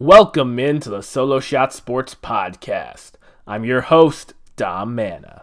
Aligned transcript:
Welcome 0.00 0.58
into 0.58 0.88
the 0.88 1.02
Solo 1.02 1.40
Shot 1.40 1.74
Sports 1.74 2.14
Podcast. 2.14 3.16
I'm 3.46 3.66
your 3.66 3.82
host, 3.82 4.32
Dom 4.56 4.94
Mana. 4.94 5.42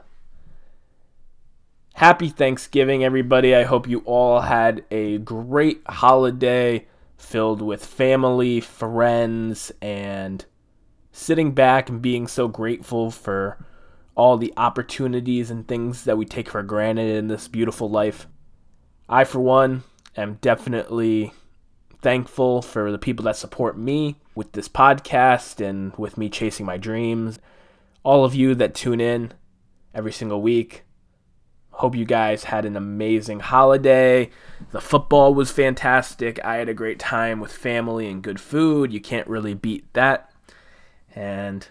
Happy 1.93 2.30
Thanksgiving, 2.30 3.04
everybody. 3.04 3.54
I 3.54 3.66
hope 3.66 3.88
you 3.88 4.00
all 4.00 4.42
had 4.42 4.83
a 4.90 5.20
great 5.20 5.83
holiday 5.85 6.88
filled 7.17 7.62
with 7.62 7.85
family, 7.85 8.59
friends, 8.59 9.71
and 9.80 10.43
sitting 11.12 11.52
back 11.52 11.88
and 11.88 12.02
being 12.02 12.26
so 12.26 12.48
grateful 12.48 13.12
for 13.12 13.64
all 14.16 14.38
the 14.38 14.55
opportunities 14.58 15.52
and 15.52 15.68
things 15.68 16.05
that 16.05 16.18
we 16.18 16.26
take 16.26 16.50
for 16.50 16.64
granted 16.64 17.16
in 17.16 17.28
this 17.28 17.48
beautiful 17.48 17.92
life. 17.92 18.26
I, 19.08 19.24
for 19.24 19.39
one, 19.39 19.84
am 20.16 20.39
definitely 20.42 21.32
thankful 22.02 22.64
for 22.64 22.92
the 22.92 22.98
people 22.98 23.26
that 23.26 23.36
support 23.36 23.78
me 23.78 24.18
with 24.38 24.52
this 24.52 24.70
podcast 24.70 25.60
and 25.60 25.92
with 25.98 26.16
me 26.16 26.30
chasing 26.30 26.64
my 26.64 26.78
dreams. 26.78 27.40
All 28.04 28.23
of 28.23 28.36
you 28.36 28.54
that 28.54 28.76
tune 28.76 29.02
in 29.02 29.34
every 29.95 30.12
single 30.12 30.44
week. 30.44 30.84
Hope 31.72 31.95
you 31.95 32.05
guys 32.05 32.44
had 32.44 32.64
an 32.64 32.78
amazing 32.78 33.40
holiday. 33.40 34.30
The 34.72 34.80
football 34.80 35.34
was 35.34 35.50
fantastic. 35.50 36.40
I 36.45 36.58
had 36.58 36.70
a 36.70 36.76
great 36.76 37.00
time 37.00 37.40
with 37.40 37.52
family 37.52 38.08
and 38.08 38.22
good 38.22 38.40
food. 38.40 38.94
You 38.94 39.02
can't 39.02 39.28
really 39.28 39.55
beat 39.55 39.92
that. 39.94 40.31
And, 41.16 41.67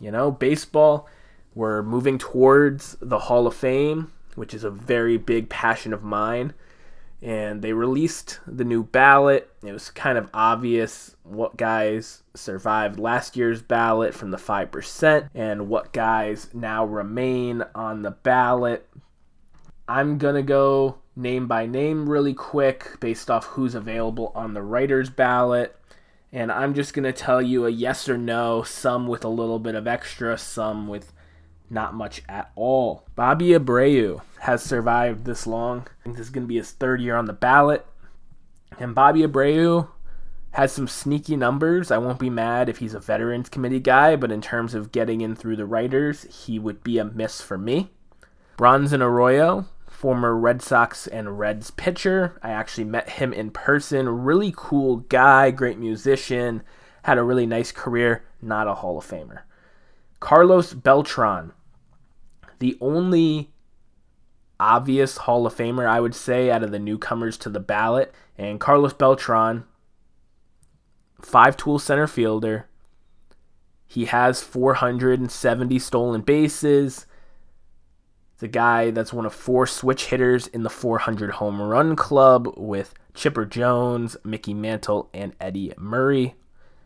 you 0.00 0.10
know, 0.10 0.32
baseball, 0.32 1.08
we're 1.54 1.82
moving 1.84 2.18
towards 2.18 2.96
the 3.00 3.20
Hall 3.20 3.46
of 3.46 3.54
Fame, 3.54 4.10
which 4.34 4.52
is 4.52 4.64
a 4.64 4.70
very 4.70 5.16
big 5.16 5.48
passion 5.48 5.92
of 5.92 6.02
mine 6.02 6.54
and 7.22 7.60
they 7.60 7.72
released 7.72 8.40
the 8.46 8.64
new 8.64 8.82
ballot. 8.82 9.50
It 9.62 9.72
was 9.72 9.90
kind 9.90 10.16
of 10.16 10.30
obvious 10.32 11.16
what 11.22 11.56
guys 11.56 12.22
survived 12.34 12.98
last 12.98 13.36
year's 13.36 13.60
ballot 13.60 14.14
from 14.14 14.30
the 14.30 14.38
5% 14.38 15.28
and 15.34 15.68
what 15.68 15.92
guys 15.92 16.48
now 16.54 16.84
remain 16.84 17.62
on 17.74 18.02
the 18.02 18.10
ballot. 18.10 18.88
I'm 19.86 20.18
going 20.18 20.36
to 20.36 20.42
go 20.42 20.98
name 21.14 21.46
by 21.46 21.66
name 21.66 22.08
really 22.08 22.32
quick 22.32 22.98
based 23.00 23.30
off 23.30 23.44
who's 23.46 23.74
available 23.74 24.32
on 24.34 24.54
the 24.54 24.62
writer's 24.62 25.10
ballot. 25.10 25.76
And 26.32 26.50
I'm 26.50 26.74
just 26.74 26.94
going 26.94 27.04
to 27.04 27.12
tell 27.12 27.42
you 27.42 27.66
a 27.66 27.70
yes 27.70 28.08
or 28.08 28.16
no, 28.16 28.62
some 28.62 29.08
with 29.08 29.24
a 29.24 29.28
little 29.28 29.58
bit 29.58 29.74
of 29.74 29.86
extra, 29.88 30.38
some 30.38 30.86
with 30.86 31.12
not 31.70 31.94
much 31.94 32.22
at 32.28 32.50
all. 32.56 33.06
Bobby 33.14 33.50
Abreu 33.50 34.20
has 34.40 34.62
survived 34.62 35.24
this 35.24 35.46
long. 35.46 35.86
I 36.00 36.04
think 36.04 36.16
this 36.16 36.26
is 36.26 36.30
going 36.30 36.44
to 36.44 36.48
be 36.48 36.56
his 36.56 36.72
third 36.72 37.00
year 37.00 37.16
on 37.16 37.26
the 37.26 37.32
ballot. 37.32 37.86
And 38.78 38.94
Bobby 38.94 39.20
Abreu 39.20 39.88
has 40.52 40.72
some 40.72 40.88
sneaky 40.88 41.36
numbers. 41.36 41.90
I 41.90 41.98
won't 41.98 42.18
be 42.18 42.30
mad 42.30 42.68
if 42.68 42.78
he's 42.78 42.94
a 42.94 43.00
Veterans 43.00 43.48
Committee 43.48 43.80
guy, 43.80 44.16
but 44.16 44.32
in 44.32 44.40
terms 44.40 44.74
of 44.74 44.92
getting 44.92 45.20
in 45.20 45.36
through 45.36 45.56
the 45.56 45.66
writers, 45.66 46.22
he 46.44 46.58
would 46.58 46.82
be 46.82 46.98
a 46.98 47.04
miss 47.04 47.40
for 47.40 47.56
me. 47.56 47.90
Bronson 48.56 49.00
Arroyo, 49.00 49.66
former 49.86 50.36
Red 50.36 50.60
Sox 50.60 51.06
and 51.06 51.38
Reds 51.38 51.70
pitcher. 51.70 52.38
I 52.42 52.50
actually 52.50 52.84
met 52.84 53.10
him 53.10 53.32
in 53.32 53.50
person. 53.50 54.08
Really 54.08 54.52
cool 54.56 54.96
guy, 54.96 55.50
great 55.50 55.78
musician, 55.78 56.62
had 57.04 57.18
a 57.18 57.22
really 57.22 57.46
nice 57.46 57.70
career, 57.70 58.24
not 58.42 58.66
a 58.66 58.74
Hall 58.74 58.98
of 58.98 59.06
Famer. 59.06 59.42
Carlos 60.18 60.74
Beltran, 60.74 61.52
the 62.60 62.78
only 62.80 63.50
obvious 64.60 65.16
Hall 65.16 65.46
of 65.46 65.56
Famer, 65.56 65.86
I 65.86 66.00
would 66.00 66.14
say, 66.14 66.50
out 66.50 66.62
of 66.62 66.70
the 66.70 66.78
newcomers 66.78 67.36
to 67.38 67.48
the 67.48 67.58
ballot. 67.58 68.14
And 68.38 68.60
Carlos 68.60 68.92
Beltran, 68.92 69.64
five 71.20 71.56
tool 71.56 71.78
center 71.78 72.06
fielder. 72.06 72.66
He 73.86 74.04
has 74.04 74.42
470 74.42 75.78
stolen 75.80 76.20
bases. 76.20 77.06
The 78.38 78.48
guy 78.48 78.90
that's 78.90 79.12
one 79.12 79.26
of 79.26 79.34
four 79.34 79.66
switch 79.66 80.06
hitters 80.06 80.46
in 80.46 80.62
the 80.62 80.70
400 80.70 81.32
home 81.32 81.60
run 81.60 81.96
club 81.96 82.54
with 82.56 82.94
Chipper 83.14 83.44
Jones, 83.44 84.16
Mickey 84.22 84.54
Mantle, 84.54 85.10
and 85.12 85.34
Eddie 85.40 85.72
Murray, 85.76 86.34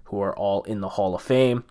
who 0.05 0.21
are 0.21 0.35
all 0.35 0.63
in 0.63 0.81
the 0.81 0.91
Hall 0.91 1.15
of 1.15 1.23
Fame. 1.23 1.65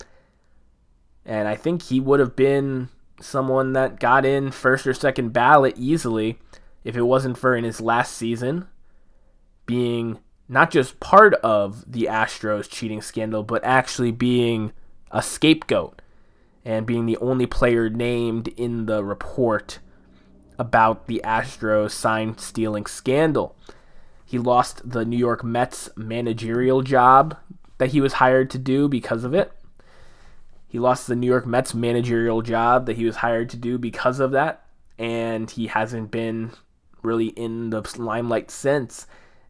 And 1.25 1.47
I 1.47 1.55
think 1.55 1.83
he 1.83 1.99
would 1.99 2.19
have 2.19 2.35
been 2.35 2.89
someone 3.19 3.73
that 3.73 3.99
got 3.99 4.25
in 4.25 4.51
first 4.51 4.85
or 4.87 4.93
second 4.93 5.31
ballot 5.31 5.75
easily 5.77 6.39
if 6.83 6.95
it 6.95 7.03
wasn't 7.03 7.37
for 7.37 7.55
in 7.55 7.63
his 7.63 7.79
last 7.79 8.15
season 8.15 8.67
being 9.65 10.19
not 10.49 10.71
just 10.71 10.99
part 10.99 11.33
of 11.35 11.91
the 11.91 12.07
Astros 12.09 12.69
cheating 12.69 13.01
scandal, 13.01 13.43
but 13.43 13.63
actually 13.63 14.11
being 14.11 14.73
a 15.11 15.21
scapegoat 15.21 16.01
and 16.65 16.85
being 16.85 17.05
the 17.05 17.17
only 17.17 17.45
player 17.45 17.89
named 17.89 18.49
in 18.49 18.85
the 18.85 19.03
report 19.03 19.79
about 20.59 21.07
the 21.07 21.21
Astros 21.23 21.91
sign 21.91 22.37
stealing 22.37 22.85
scandal. 22.85 23.55
He 24.25 24.37
lost 24.37 24.89
the 24.89 25.05
New 25.05 25.17
York 25.17 25.43
Mets 25.43 25.89
managerial 25.95 26.81
job 26.81 27.37
that 27.77 27.91
he 27.91 28.01
was 28.01 28.13
hired 28.13 28.49
to 28.51 28.57
do 28.57 28.87
because 28.87 29.23
of 29.23 29.33
it. 29.33 29.51
He 30.73 30.79
lost 30.79 31.05
the 31.05 31.15
New 31.15 31.27
York 31.27 31.45
Mets 31.45 31.75
managerial 31.75 32.41
job 32.41 32.87
that 32.87 32.97
he 32.97 33.05
was 33.05 33.17
hired 33.17 33.51
to 33.51 33.57
do 33.57 33.77
because 33.77 34.19
of 34.19 34.31
that, 34.31 34.65
and 34.97 35.47
he 35.47 35.67
hasn't 35.67 36.09
been 36.09 36.49
really 37.03 37.27
in 37.27 37.69
the 37.69 37.87
limelight 37.99 38.49
since. 38.49 39.05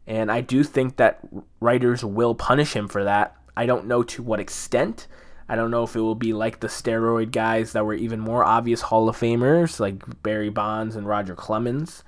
And 0.06 0.30
I 0.30 0.42
do 0.42 0.62
think 0.62 0.98
that 0.98 1.20
writers 1.60 2.04
will 2.04 2.34
punish 2.34 2.76
him 2.76 2.88
for 2.88 3.04
that. 3.04 3.38
I 3.56 3.64
don't 3.64 3.86
know 3.86 4.02
to 4.02 4.22
what 4.22 4.38
extent. 4.38 5.06
I 5.48 5.56
don't 5.56 5.70
know 5.70 5.84
if 5.84 5.96
it 5.96 6.00
will 6.00 6.14
be 6.14 6.34
like 6.34 6.60
the 6.60 6.66
steroid 6.66 7.32
guys 7.32 7.72
that 7.72 7.86
were 7.86 7.94
even 7.94 8.20
more 8.20 8.44
obvious 8.44 8.82
Hall 8.82 9.08
of 9.08 9.16
Famers, 9.16 9.80
like 9.80 10.22
Barry 10.22 10.50
Bonds 10.50 10.94
and 10.94 11.08
Roger 11.08 11.34
Clemens, 11.34 12.04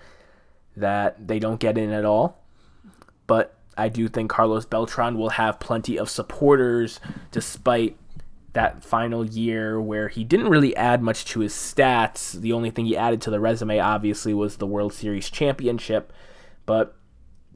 that 0.76 1.26
they 1.26 1.38
don't 1.38 1.58
get 1.58 1.78
in 1.78 1.90
at 1.90 2.04
all. 2.04 2.44
But 3.26 3.56
I 3.78 3.88
do 3.88 4.08
think 4.08 4.28
Carlos 4.28 4.66
Beltran 4.66 5.16
will 5.16 5.30
have 5.30 5.58
plenty 5.58 5.96
of 5.96 6.10
supporters 6.10 7.00
despite 7.30 7.96
that 8.56 8.82
final 8.82 9.22
year 9.22 9.78
where 9.78 10.08
he 10.08 10.24
didn't 10.24 10.48
really 10.48 10.74
add 10.76 11.02
much 11.02 11.26
to 11.26 11.40
his 11.40 11.52
stats. 11.52 12.32
The 12.32 12.54
only 12.54 12.70
thing 12.70 12.86
he 12.86 12.96
added 12.96 13.20
to 13.22 13.30
the 13.30 13.38
resume, 13.38 13.78
obviously, 13.78 14.32
was 14.32 14.56
the 14.56 14.66
World 14.66 14.94
Series 14.94 15.28
championship. 15.28 16.10
But 16.64 16.96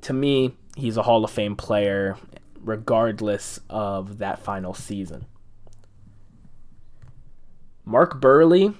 to 0.02 0.12
me, 0.12 0.56
he's 0.76 0.98
a 0.98 1.02
Hall 1.02 1.24
of 1.24 1.30
Fame 1.30 1.56
player, 1.56 2.18
regardless 2.60 3.60
of 3.70 4.18
that 4.18 4.40
final 4.40 4.74
season. 4.74 5.24
Mark 7.86 8.20
Buehrle, 8.20 8.74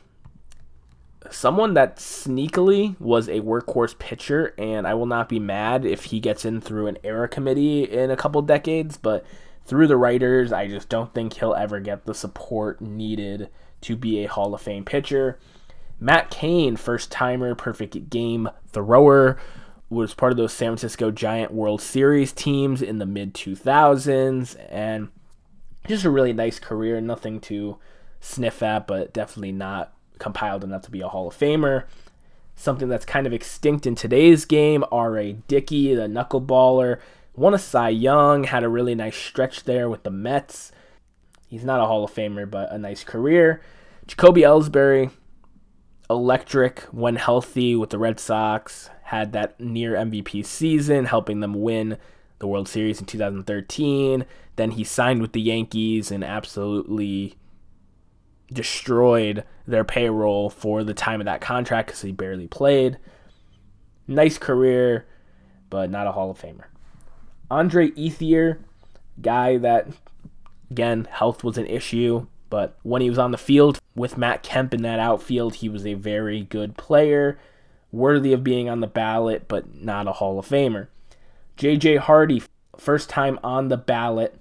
someone 1.30 1.72
that 1.72 1.96
sneakily 1.96 3.00
was 3.00 3.30
a 3.30 3.40
workhorse 3.40 3.98
pitcher, 3.98 4.54
and 4.58 4.86
I 4.86 4.92
will 4.92 5.06
not 5.06 5.30
be 5.30 5.38
mad 5.38 5.86
if 5.86 6.04
he 6.04 6.20
gets 6.20 6.44
in 6.44 6.60
through 6.60 6.86
an 6.86 6.98
era 7.02 7.28
committee 7.28 7.84
in 7.84 8.10
a 8.10 8.16
couple 8.16 8.42
decades, 8.42 8.98
but 8.98 9.24
through 9.70 9.86
the 9.86 9.96
writers. 9.96 10.52
I 10.52 10.66
just 10.66 10.88
don't 10.88 11.14
think 11.14 11.34
he'll 11.34 11.54
ever 11.54 11.78
get 11.78 12.04
the 12.04 12.12
support 12.12 12.80
needed 12.80 13.48
to 13.82 13.94
be 13.94 14.24
a 14.24 14.28
Hall 14.28 14.52
of 14.52 14.60
Fame 14.60 14.84
pitcher. 14.84 15.38
Matt 16.00 16.28
Cain, 16.28 16.74
first 16.74 17.12
timer, 17.12 17.54
perfect 17.54 18.10
game 18.10 18.50
thrower, 18.66 19.38
was 19.88 20.12
part 20.12 20.32
of 20.32 20.38
those 20.38 20.52
San 20.52 20.70
Francisco 20.70 21.12
Giant 21.12 21.52
World 21.52 21.80
Series 21.80 22.32
teams 22.32 22.82
in 22.82 22.98
the 22.98 23.06
mid 23.06 23.32
2000s, 23.32 24.56
and 24.68 25.08
just 25.86 26.04
a 26.04 26.10
really 26.10 26.32
nice 26.32 26.58
career. 26.58 27.00
Nothing 27.00 27.38
to 27.42 27.78
sniff 28.20 28.64
at, 28.64 28.88
but 28.88 29.12
definitely 29.12 29.52
not 29.52 29.94
compiled 30.18 30.64
enough 30.64 30.82
to 30.82 30.90
be 30.90 31.00
a 31.00 31.08
Hall 31.08 31.28
of 31.28 31.38
Famer. 31.38 31.84
Something 32.56 32.88
that's 32.88 33.06
kind 33.06 33.26
of 33.26 33.32
extinct 33.32 33.86
in 33.86 33.94
today's 33.94 34.44
game, 34.44 34.84
R.A. 34.90 35.34
Dickey, 35.46 35.94
the 35.94 36.08
knuckleballer, 36.08 36.98
won 37.34 37.54
a 37.54 37.58
Cy 37.58 37.90
Young, 37.90 38.44
had 38.44 38.64
a 38.64 38.68
really 38.68 38.94
nice 38.94 39.16
stretch 39.16 39.64
there 39.64 39.88
with 39.88 40.02
the 40.02 40.10
Mets. 40.10 40.72
He's 41.48 41.64
not 41.64 41.80
a 41.80 41.86
Hall 41.86 42.04
of 42.04 42.14
Famer, 42.14 42.48
but 42.48 42.70
a 42.72 42.78
nice 42.78 43.04
career. 43.04 43.60
Jacoby 44.06 44.42
Ellsbury, 44.42 45.10
electric 46.08 46.80
when 46.90 47.16
healthy 47.16 47.74
with 47.76 47.90
the 47.90 47.98
Red 47.98 48.20
Sox, 48.20 48.90
had 49.04 49.32
that 49.32 49.58
near 49.60 49.94
MVP 49.94 50.44
season, 50.44 51.06
helping 51.06 51.40
them 51.40 51.54
win 51.54 51.98
the 52.38 52.46
World 52.46 52.68
Series 52.68 53.00
in 53.00 53.06
2013. 53.06 54.24
Then 54.56 54.72
he 54.72 54.84
signed 54.84 55.22
with 55.22 55.32
the 55.32 55.40
Yankees 55.40 56.10
and 56.10 56.24
absolutely 56.24 57.36
destroyed 58.52 59.44
their 59.66 59.84
payroll 59.84 60.50
for 60.50 60.82
the 60.82 60.94
time 60.94 61.20
of 61.20 61.24
that 61.26 61.40
contract 61.40 61.88
because 61.88 62.02
he 62.02 62.12
barely 62.12 62.48
played. 62.48 62.98
Nice 64.06 64.38
career, 64.38 65.06
but 65.68 65.90
not 65.90 66.06
a 66.06 66.12
Hall 66.12 66.30
of 66.30 66.40
Famer. 66.40 66.64
Andre 67.50 67.90
Ethier, 67.90 68.58
guy 69.20 69.56
that, 69.58 69.88
again, 70.70 71.08
health 71.10 71.42
was 71.42 71.58
an 71.58 71.66
issue, 71.66 72.26
but 72.48 72.76
when 72.82 73.02
he 73.02 73.08
was 73.08 73.18
on 73.18 73.30
the 73.30 73.38
field 73.38 73.80
with 73.94 74.18
Matt 74.18 74.42
Kemp 74.42 74.72
in 74.74 74.82
that 74.82 75.00
outfield, 75.00 75.56
he 75.56 75.68
was 75.68 75.86
a 75.86 75.94
very 75.94 76.42
good 76.42 76.76
player, 76.76 77.38
worthy 77.92 78.32
of 78.32 78.44
being 78.44 78.68
on 78.68 78.80
the 78.80 78.86
ballot, 78.86 79.46
but 79.48 79.74
not 79.74 80.08
a 80.08 80.12
Hall 80.12 80.38
of 80.38 80.48
Famer. 80.48 80.88
J.J. 81.56 81.96
Hardy, 81.96 82.42
first 82.76 83.08
time 83.08 83.38
on 83.42 83.68
the 83.68 83.76
ballot, 83.76 84.40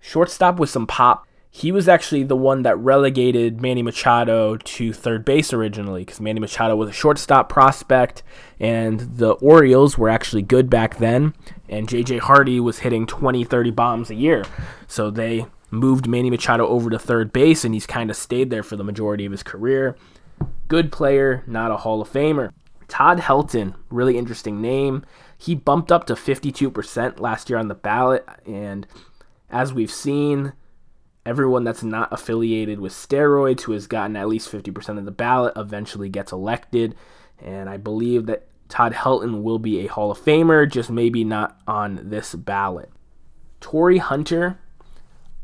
Shortstop 0.00 0.58
with 0.58 0.70
some 0.70 0.86
pop. 0.86 1.26
He 1.56 1.70
was 1.70 1.88
actually 1.88 2.24
the 2.24 2.34
one 2.34 2.62
that 2.62 2.76
relegated 2.78 3.62
Manny 3.62 3.80
Machado 3.80 4.56
to 4.56 4.92
third 4.92 5.24
base 5.24 5.52
originally 5.52 6.04
because 6.04 6.20
Manny 6.20 6.40
Machado 6.40 6.74
was 6.74 6.88
a 6.88 6.92
shortstop 6.92 7.48
prospect, 7.48 8.24
and 8.58 8.98
the 9.18 9.34
Orioles 9.34 9.96
were 9.96 10.08
actually 10.08 10.42
good 10.42 10.68
back 10.68 10.98
then. 10.98 11.32
And 11.68 11.86
JJ 11.86 12.18
Hardy 12.18 12.58
was 12.58 12.80
hitting 12.80 13.06
20, 13.06 13.44
30 13.44 13.70
bombs 13.70 14.10
a 14.10 14.16
year. 14.16 14.44
So 14.88 15.12
they 15.12 15.46
moved 15.70 16.08
Manny 16.08 16.28
Machado 16.28 16.66
over 16.66 16.90
to 16.90 16.98
third 16.98 17.32
base, 17.32 17.64
and 17.64 17.72
he's 17.72 17.86
kind 17.86 18.10
of 18.10 18.16
stayed 18.16 18.50
there 18.50 18.64
for 18.64 18.74
the 18.74 18.82
majority 18.82 19.24
of 19.24 19.30
his 19.30 19.44
career. 19.44 19.96
Good 20.66 20.90
player, 20.90 21.44
not 21.46 21.70
a 21.70 21.76
Hall 21.76 22.02
of 22.02 22.10
Famer. 22.10 22.50
Todd 22.88 23.20
Helton, 23.20 23.76
really 23.90 24.18
interesting 24.18 24.60
name. 24.60 25.04
He 25.38 25.54
bumped 25.54 25.92
up 25.92 26.04
to 26.08 26.14
52% 26.14 27.20
last 27.20 27.48
year 27.48 27.60
on 27.60 27.68
the 27.68 27.76
ballot, 27.76 28.26
and 28.44 28.88
as 29.50 29.72
we've 29.72 29.92
seen, 29.92 30.52
everyone 31.26 31.64
that's 31.64 31.82
not 31.82 32.12
affiliated 32.12 32.80
with 32.80 32.92
steroids 32.92 33.62
who 33.62 33.72
has 33.72 33.86
gotten 33.86 34.16
at 34.16 34.28
least 34.28 34.50
50% 34.50 34.98
of 34.98 35.04
the 35.04 35.10
ballot 35.10 35.54
eventually 35.56 36.08
gets 36.08 36.32
elected. 36.32 36.94
And 37.38 37.68
I 37.68 37.76
believe 37.76 38.26
that 38.26 38.46
Todd 38.68 38.92
Helton 38.92 39.42
will 39.42 39.58
be 39.58 39.80
a 39.80 39.86
Hall 39.86 40.10
of 40.10 40.18
Famer, 40.18 40.70
just 40.70 40.90
maybe 40.90 41.24
not 41.24 41.58
on 41.66 42.00
this 42.04 42.34
ballot. 42.34 42.90
Torii 43.60 43.98
Hunter, 43.98 44.58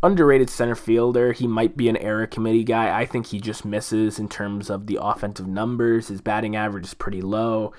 underrated 0.02 0.50
center 0.50 0.74
fielder. 0.74 1.32
He 1.32 1.46
might 1.46 1.76
be 1.76 1.88
an 1.88 1.96
era 1.96 2.26
committee 2.26 2.64
guy. 2.64 2.98
I 2.98 3.06
think 3.06 3.26
he 3.26 3.40
just 3.40 3.64
misses 3.64 4.18
in 4.18 4.28
terms 4.28 4.70
of 4.70 4.86
the 4.86 4.98
offensive 5.00 5.46
numbers. 5.46 6.08
His 6.08 6.20
batting 6.20 6.56
average 6.56 6.84
is 6.84 6.94
pretty 6.94 7.22
low. 7.22 7.72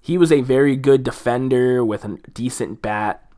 He 0.00 0.18
was 0.18 0.32
a 0.32 0.40
very 0.40 0.76
good 0.76 1.04
defender 1.04 1.84
with 1.84 2.04
a 2.04 2.18
decent 2.32 2.82
bat 2.82 3.31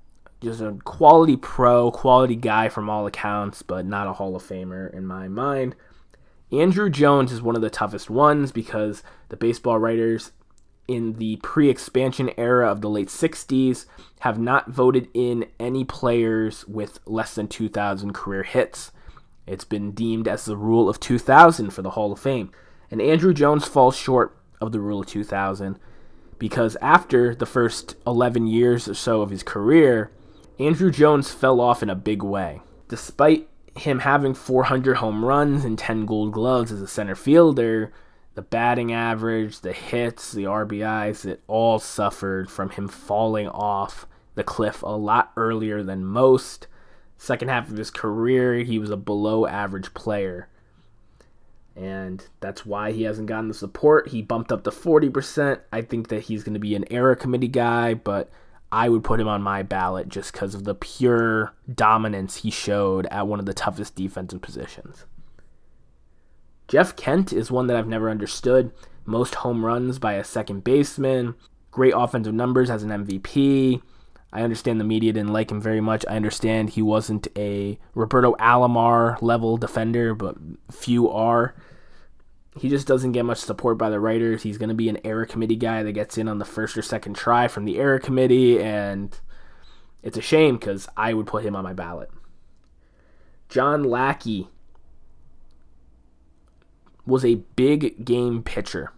just 0.44 0.61
a 0.61 0.76
quality 0.85 1.37
pro, 1.37 1.91
quality 1.91 2.37
guy 2.37 2.69
from 2.69 2.88
all 2.88 3.06
accounts, 3.06 3.62
but 3.62 3.87
not 3.87 4.06
a 4.06 4.12
Hall 4.12 4.37
of 4.37 4.43
Famer 4.43 4.93
in 4.93 5.06
my 5.06 5.26
mind. 5.26 5.75
Andruw 6.52 6.91
Jones 6.91 7.32
is 7.32 7.43
one 7.43 7.56
of 7.56 7.62
the 7.62 7.70
toughest 7.70 8.08
ones 8.08 8.52
because 8.52 9.02
the 9.31 9.37
baseball 9.37 9.79
writers 9.79 10.32
in 10.87 11.14
the 11.14 11.37
pre 11.37 11.69
expansion 11.70 12.31
era 12.37 12.70
of 12.70 12.81
the 12.81 12.91
late 12.91 13.08
60s 13.08 13.87
have 14.20 14.38
not 14.38 14.70
voted 14.70 15.08
in 15.14 15.46
any 15.58 15.85
players 15.85 16.67
with 16.69 17.00
less 17.06 17.35
than 17.35 17.49
2,000 17.49 18.12
career 18.12 18.43
hits. 18.43 18.93
It's 19.46 19.64
been 19.64 19.93
deemed 19.93 20.29
as 20.29 20.44
the 20.44 20.56
rule 20.56 20.88
of 20.88 21.00
2,000 21.00 21.70
for 21.70 21.82
the 21.82 21.91
Hall 21.91 22.12
of 22.12 22.20
Fame. 22.20 22.50
And 22.91 23.00
Andruw 23.00 23.35
Jones 23.35 23.67
falls 23.67 23.96
short 23.96 24.37
of 24.61 24.73
the 24.73 24.81
rule 24.81 25.00
of 25.00 25.06
2,000 25.06 25.79
because 26.38 26.76
after 26.81 27.35
the 27.35 27.46
first 27.46 27.96
11 28.06 28.46
years 28.46 28.88
or 28.88 28.94
so 28.94 29.23
of 29.23 29.31
his 29.31 29.43
career, 29.43 30.11
Andruw 30.59 30.93
Jones 30.93 31.33
fell 31.33 31.61
off 31.61 31.83
in 31.83 31.91
a 31.91 31.97
big 31.97 32.23
way. 32.23 32.61
Despite 32.89 33.49
him 33.77 34.01
having 34.01 34.35
400 34.35 34.97
home 34.97 35.25
runs 35.25 35.65
and 35.65 35.79
10 35.79 36.06
gold 36.06 36.33
gloves 36.33 36.71
as 36.71 36.81
a 36.81 36.87
center 36.87 37.17
fielder, 37.17 37.93
the 38.35 38.43
batting 38.43 38.93
average, 38.93 39.61
the 39.61 39.73
hits, 39.73 40.33
the 40.33 40.45
RBIs, 40.45 41.25
it 41.25 41.43
all 41.49 41.79
suffered 41.79 42.51
from 42.51 42.71
him 42.71 42.89
falling 42.89 43.49
off 43.49 44.06
the 44.37 44.45
cliff 44.45 44.83
a 44.83 44.89
lot 44.89 45.33
earlier 45.37 45.83
than 45.83 46.05
most. 46.05 46.69
Second 47.17 47.49
half 47.49 47.71
of 47.71 47.77
his 47.77 47.91
career, 47.91 48.56
he 48.59 48.79
was 48.79 48.91
a 48.91 48.97
below 48.97 49.47
average 49.47 49.95
player. 49.95 50.49
And 51.77 52.25
that's 52.39 52.65
why 52.65 52.93
he 52.93 53.03
hasn't 53.03 53.27
gotten 53.27 53.49
the 53.49 53.55
support. 53.55 54.09
He 54.09 54.23
bumped 54.23 54.53
up 54.53 54.62
to 54.65 54.71
40%. 54.71 55.61
I 55.73 55.83
think 55.83 56.09
that 56.09 56.23
he's 56.23 56.45
going 56.45 56.55
to 56.55 56.61
be 56.61 56.77
an 56.77 56.85
era 56.93 57.17
committee 57.17 57.49
guy, 57.49 57.95
but 57.95 58.31
I 58.75 58.88
would 58.88 59.05
put 59.05 59.21
him 59.21 59.29
on 59.29 59.41
my 59.41 59.62
ballot 59.62 60.09
just 60.09 60.32
because 60.32 60.53
of 60.53 60.65
the 60.65 60.75
pure 60.75 61.55
dominance 61.73 62.38
he 62.38 62.50
showed 62.50 63.06
at 63.06 63.29
one 63.29 63.38
of 63.38 63.47
the 63.47 63.55
toughest 63.55 63.94
defensive 63.94 64.43
positions. 64.43 65.06
Jeff 66.67 66.97
Kent 66.97 67.32
is 67.32 67.53
one 67.53 67.69
that 67.69 67.76
I've 67.76 67.87
never 67.87 68.11
understood. 68.11 68.73
Most 69.05 69.37
home 69.37 69.65
runs 69.65 70.00
by 70.00 70.15
a 70.15 70.25
second 70.25 70.65
baseman, 70.65 71.37
great 71.71 71.94
offensive 71.97 72.35
numbers 72.35 72.69
as 72.69 72.82
an 72.82 72.91
MVP. 72.91 73.81
I 74.32 74.43
understand 74.43 74.81
the 74.81 74.85
media 74.85 75.12
didn't 75.12 75.32
like 75.32 75.53
him 75.53 75.61
very 75.61 75.81
much. 75.81 76.05
I 76.09 76.17
understand 76.17 76.70
he 76.70 76.82
wasn't 76.82 77.29
a 77.37 77.79
Roberto 77.94 78.35
Alomar 78.41 79.23
level 79.23 79.56
defender, 79.56 80.17
but 80.17 80.37
few 80.73 81.09
are 81.09 81.55
he 82.56 82.69
just 82.69 82.87
doesn't 82.87 83.12
get 83.12 83.25
much 83.25 83.39
support 83.39 83.79
by 83.79 83.91
the 83.91 83.99
writers. 83.99 84.43
He's 84.43 84.59
going 84.59 84.69
to 84.69 84.75
be 84.75 84.89
an 84.89 84.99
era 85.05 85.27
committee 85.27 85.56
guy 85.56 85.83
that 85.83 85.93
gets 85.93 86.17
in 86.17 86.29
on 86.29 86.39
the 86.39 86.45
first 86.45 86.77
or 86.77 86.83
second 86.83 87.15
try 87.15 87.49
from 87.49 87.65
the 87.65 87.79
era 87.79 87.99
committee, 87.99 88.61
and 88.62 89.19
it's 90.03 90.17
a 90.17 90.23
shame 90.23 90.56
because 90.56 90.89
I 90.97 91.15
would 91.15 91.27
put 91.27 91.45
him 91.45 91.56
on 91.56 91.65
my 91.65 91.73
ballot. 91.73 92.11
John 93.49 93.83
Lackey 93.83 94.49
was 97.05 97.25
a 97.25 97.43
big 97.56 98.05
game 98.05 98.43
pitcher, 98.43 98.93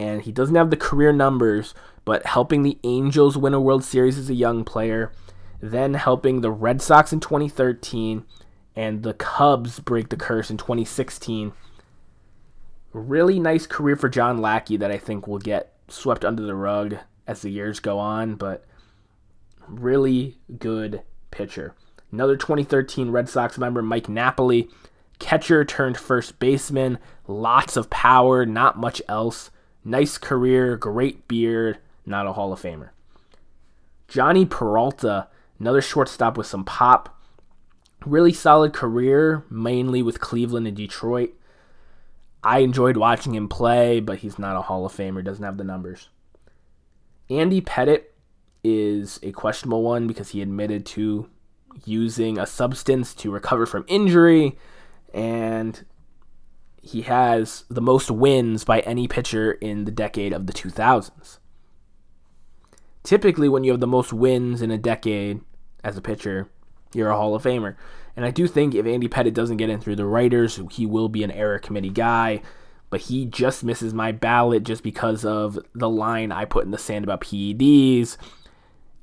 and 0.00 0.22
he 0.22 0.32
doesn't 0.32 0.56
have 0.56 0.70
the 0.70 0.76
career 0.76 1.12
numbers, 1.12 1.74
but 2.04 2.26
helping 2.26 2.64
the 2.64 2.78
Angels 2.82 3.38
win 3.38 3.54
a 3.54 3.60
World 3.60 3.84
Series 3.84 4.18
as 4.18 4.28
a 4.28 4.34
young 4.34 4.64
player, 4.64 5.12
then 5.60 5.94
helping 5.94 6.40
the 6.40 6.50
Red 6.50 6.82
Sox 6.82 7.12
in 7.12 7.20
2013 7.20 8.24
and 8.74 9.02
the 9.02 9.14
Cubs 9.14 9.80
break 9.80 10.08
the 10.08 10.16
curse 10.16 10.50
in 10.50 10.56
2016 10.56 11.52
really 12.92 13.38
nice 13.38 13.66
career 13.66 13.96
for 13.96 14.08
John 14.08 14.38
Lackey 14.38 14.76
that 14.76 14.90
I 14.90 14.98
think 14.98 15.26
will 15.26 15.38
get 15.38 15.72
swept 15.88 16.24
under 16.24 16.42
the 16.42 16.54
rug 16.54 16.96
as 17.26 17.42
the 17.42 17.50
years 17.50 17.80
go 17.80 17.98
on, 17.98 18.34
but 18.34 18.64
really 19.66 20.38
good 20.58 21.02
pitcher. 21.30 21.74
Another 22.10 22.36
2013 22.36 23.10
Red 23.10 23.28
Sox 23.28 23.58
member, 23.58 23.82
Mike 23.82 24.08
Napoli, 24.08 24.70
catcher 25.18 25.64
turned 25.64 25.98
first 25.98 26.38
baseman, 26.38 26.98
lots 27.26 27.76
of 27.76 27.90
power, 27.90 28.46
not 28.46 28.78
much 28.78 29.02
else. 29.08 29.50
Nice 29.84 30.18
career, 30.18 30.76
great 30.76 31.28
beard, 31.28 31.78
not 32.06 32.26
a 32.26 32.32
Hall 32.32 32.52
of 32.52 32.60
Famer. 32.60 32.90
Jhonny 34.08 34.48
Peralta, 34.48 35.28
another 35.60 35.82
shortstop 35.82 36.36
with 36.36 36.46
some 36.46 36.64
pop. 36.64 37.14
Really 38.06 38.32
solid 38.32 38.72
career, 38.72 39.44
mainly 39.50 40.02
with 40.02 40.20
Cleveland 40.20 40.66
and 40.66 40.76
Detroit. 40.76 41.34
I 42.42 42.60
enjoyed 42.60 42.96
watching 42.96 43.34
him 43.34 43.48
play, 43.48 44.00
but 44.00 44.18
he's 44.18 44.38
not 44.38 44.56
a 44.56 44.62
Hall 44.62 44.86
of 44.86 44.92
Famer, 44.92 45.24
doesn't 45.24 45.44
have 45.44 45.58
the 45.58 45.64
numbers. 45.64 46.08
Andy 47.30 47.60
Pettitte 47.60 48.04
is 48.64 49.18
a 49.22 49.32
questionable 49.32 49.82
one 49.82 50.06
because 50.06 50.30
he 50.30 50.42
admitted 50.42 50.86
to 50.86 51.28
using 51.84 52.38
a 52.38 52.46
substance 52.46 53.14
to 53.14 53.30
recover 53.30 53.66
from 53.66 53.84
injury, 53.88 54.56
and 55.12 55.84
he 56.80 57.02
has 57.02 57.64
the 57.68 57.80
most 57.80 58.10
wins 58.10 58.64
by 58.64 58.80
any 58.80 59.08
pitcher 59.08 59.52
in 59.52 59.84
the 59.84 59.90
decade 59.90 60.32
of 60.32 60.46
the 60.46 60.52
2000s. 60.52 61.38
Typically, 63.02 63.48
when 63.48 63.64
you 63.64 63.72
have 63.72 63.80
the 63.80 63.86
most 63.86 64.12
wins 64.12 64.62
in 64.62 64.70
a 64.70 64.78
decade 64.78 65.40
as 65.82 65.96
a 65.96 66.02
pitcher, 66.02 66.48
you're 66.92 67.10
a 67.10 67.16
Hall 67.16 67.34
of 67.34 67.42
Famer. 67.42 67.76
And 68.16 68.24
I 68.24 68.30
do 68.30 68.48
think 68.48 68.74
if 68.74 68.86
Andy 68.86 69.08
Pettitte 69.08 69.34
doesn't 69.34 69.58
get 69.58 69.70
in 69.70 69.80
through 69.80 69.96
the 69.96 70.04
writers, 70.04 70.60
he 70.72 70.86
will 70.86 71.08
be 71.08 71.22
an 71.22 71.30
era 71.30 71.60
committee 71.60 71.90
guy. 71.90 72.42
But 72.90 73.02
he 73.02 73.26
just 73.26 73.62
misses 73.62 73.92
my 73.92 74.12
ballot 74.12 74.64
just 74.64 74.82
because 74.82 75.24
of 75.24 75.58
the 75.74 75.88
line 75.88 76.32
I 76.32 76.44
put 76.44 76.64
in 76.64 76.70
the 76.70 76.78
sand 76.78 77.04
about 77.04 77.20
PEDs. 77.20 78.16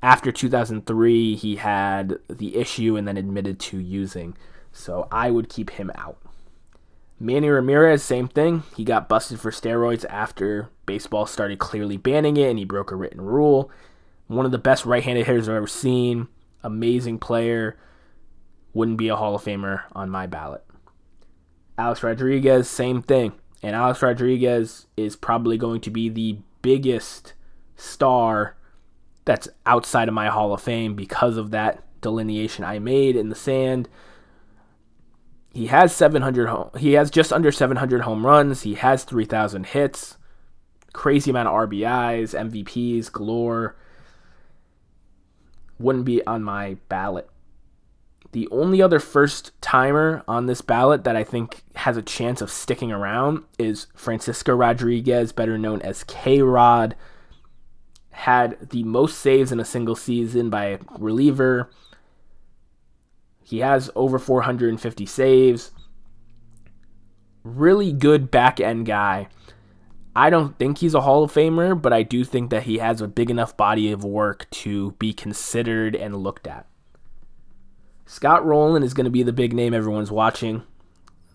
After 0.02 0.30
2003, 0.30 1.36
he 1.36 1.56
had 1.56 2.18
the 2.28 2.56
issue 2.56 2.96
and 2.96 3.08
then 3.08 3.16
admitted 3.16 3.58
to 3.60 3.78
using. 3.78 4.36
So 4.72 5.08
I 5.10 5.30
would 5.30 5.48
keep 5.48 5.70
him 5.70 5.90
out. 5.94 6.18
Manny 7.18 7.48
Ramirez, 7.48 8.02
same 8.02 8.28
thing. 8.28 8.64
He 8.76 8.84
got 8.84 9.08
busted 9.08 9.40
for 9.40 9.50
steroids 9.50 10.04
after 10.10 10.68
baseball 10.84 11.26
started 11.26 11.58
clearly 11.58 11.96
banning 11.96 12.36
it 12.36 12.50
and 12.50 12.58
he 12.58 12.64
broke 12.64 12.90
a 12.90 12.96
written 12.96 13.20
rule. 13.20 13.70
One 14.26 14.44
of 14.44 14.52
the 14.52 14.58
best 14.58 14.84
right 14.84 15.02
handed 15.02 15.26
hitters 15.26 15.48
I've 15.48 15.56
ever 15.56 15.66
seen. 15.66 16.28
Amazing 16.66 17.20
player 17.20 17.78
wouldn't 18.74 18.98
be 18.98 19.06
a 19.06 19.14
Hall 19.14 19.36
of 19.36 19.44
Famer 19.44 19.84
on 19.92 20.10
my 20.10 20.26
ballot. 20.26 20.64
Alex 21.78 22.02
Rodriguez, 22.02 22.68
same 22.68 23.02
thing. 23.02 23.32
And 23.62 23.76
Alex 23.76 24.02
Rodriguez 24.02 24.86
is 24.96 25.14
probably 25.14 25.56
going 25.56 25.80
to 25.82 25.90
be 25.90 26.08
the 26.08 26.38
biggest 26.62 27.34
star 27.76 28.56
that's 29.24 29.48
outside 29.64 30.08
of 30.08 30.14
my 30.14 30.26
Hall 30.26 30.52
of 30.52 30.60
Fame 30.60 30.96
because 30.96 31.36
of 31.36 31.52
that 31.52 31.84
delineation 32.00 32.64
I 32.64 32.80
made 32.80 33.14
in 33.14 33.28
the 33.28 33.36
sand. 33.36 33.88
He 35.52 35.68
has 35.68 35.94
700 35.94 36.48
home, 36.48 36.70
he 36.76 36.94
has 36.94 37.10
just 37.10 37.32
under 37.32 37.52
700 37.52 38.02
home 38.02 38.26
runs, 38.26 38.62
he 38.62 38.74
has 38.74 39.04
3000 39.04 39.66
hits, 39.66 40.18
crazy 40.92 41.30
amount 41.30 41.48
of 41.48 41.54
RBIs, 41.54 42.34
MVPs 42.36 43.12
galore. 43.12 43.76
Wouldn't 45.78 46.04
be 46.04 46.24
on 46.26 46.42
my 46.42 46.76
ballot. 46.88 47.28
The 48.32 48.48
only 48.50 48.82
other 48.82 49.00
first 49.00 49.52
timer 49.60 50.22
on 50.28 50.46
this 50.46 50.60
ballot 50.60 51.04
that 51.04 51.16
I 51.16 51.24
think 51.24 51.62
has 51.74 51.96
a 51.96 52.02
chance 52.02 52.40
of 52.40 52.50
sticking 52.50 52.92
around 52.92 53.44
is 53.58 53.86
Francisco 53.94 54.54
Rodriguez, 54.54 55.32
better 55.32 55.56
known 55.56 55.80
as 55.82 56.04
K 56.04 56.42
Rod. 56.42 56.96
Had 58.10 58.70
the 58.70 58.82
most 58.82 59.18
saves 59.18 59.52
in 59.52 59.60
a 59.60 59.64
single 59.64 59.96
season 59.96 60.50
by 60.50 60.66
a 60.66 60.78
reliever. 60.98 61.70
He 63.42 63.60
has 63.60 63.90
over 63.94 64.18
450 64.18 65.06
saves. 65.06 65.70
Really 67.44 67.92
good 67.92 68.30
back 68.30 68.58
end 68.60 68.86
guy. 68.86 69.28
I 70.16 70.30
don't 70.30 70.58
think 70.58 70.78
he's 70.78 70.94
a 70.94 71.02
Hall 71.02 71.24
of 71.24 71.32
Famer, 71.32 71.80
but 71.80 71.92
I 71.92 72.02
do 72.02 72.24
think 72.24 72.48
that 72.48 72.62
he 72.62 72.78
has 72.78 73.02
a 73.02 73.06
big 73.06 73.30
enough 73.30 73.54
body 73.54 73.92
of 73.92 74.02
work 74.02 74.48
to 74.50 74.92
be 74.92 75.12
considered 75.12 75.94
and 75.94 76.16
looked 76.16 76.46
at. 76.46 76.66
Scott 78.06 78.42
Rolen 78.46 78.82
is 78.82 78.94
going 78.94 79.04
to 79.04 79.10
be 79.10 79.22
the 79.22 79.30
big 79.30 79.52
name 79.52 79.74
everyone's 79.74 80.10
watching 80.10 80.62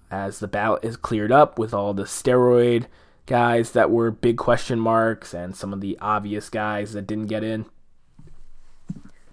as 0.10 0.40
the 0.40 0.48
ballot 0.48 0.84
is 0.84 0.98
cleared 0.98 1.32
up 1.32 1.60
with 1.60 1.76
all 1.76 1.94
the 1.94 2.06
steroid 2.06 2.88
guys 3.28 3.74
that 3.74 3.92
were 3.92 4.10
big 4.10 4.38
question 4.38 4.80
marks 4.80 5.32
and 5.32 5.56
some 5.56 5.74
of 5.74 5.82
the 5.82 5.96
obvious 6.02 6.50
guys 6.50 6.94
that 6.94 7.06
didn't 7.06 7.28
get 7.28 7.44
in. 7.44 7.66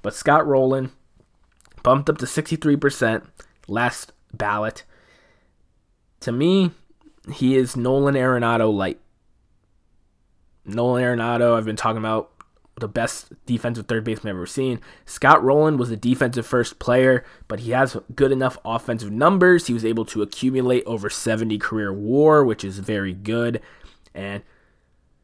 But 0.03 0.15
Scott 0.15 0.47
Rolen 0.47 0.93
bumped 1.83 2.11
up 2.11 2.19
to 2.19 2.27
63% 2.27 3.25
last 3.67 4.13
ballot. 4.35 4.85
To 6.21 6.33
me, 6.33 6.73
he 7.33 7.57
is 7.57 7.79
Nolan 7.79 8.15
Arenado 8.15 8.71
light. 8.71 9.01
Nolan 10.69 11.03
Arenado, 11.03 11.57
I've 11.57 11.65
been 11.65 11.77
talking 11.77 11.99
about 11.99 12.31
the 12.79 12.89
best 12.89 13.33
defensive 13.47 13.87
third 13.87 14.05
baseman 14.05 14.31
I've 14.31 14.37
ever 14.37 14.47
seen. 14.47 14.81
Scott 15.05 15.43
Rolen 15.43 15.77
was 15.77 15.91
a 15.91 15.97
defensive 15.97 16.47
first 16.47 16.79
player, 16.79 17.25
but 17.49 17.61
he 17.61 17.73
has 17.73 17.97
good 18.15 18.31
enough 18.31 18.57
offensive 18.65 19.11
numbers. 19.11 19.67
He 19.67 19.73
was 19.73 19.85
able 19.85 20.05
to 20.07 20.23
accumulate 20.23 20.85
over 20.85 21.11
70 21.11 21.59
career 21.59 21.93
war, 21.93 22.45
which 22.45 22.63
is 22.63 22.79
very 22.79 23.13
good. 23.13 23.61
And 24.15 24.43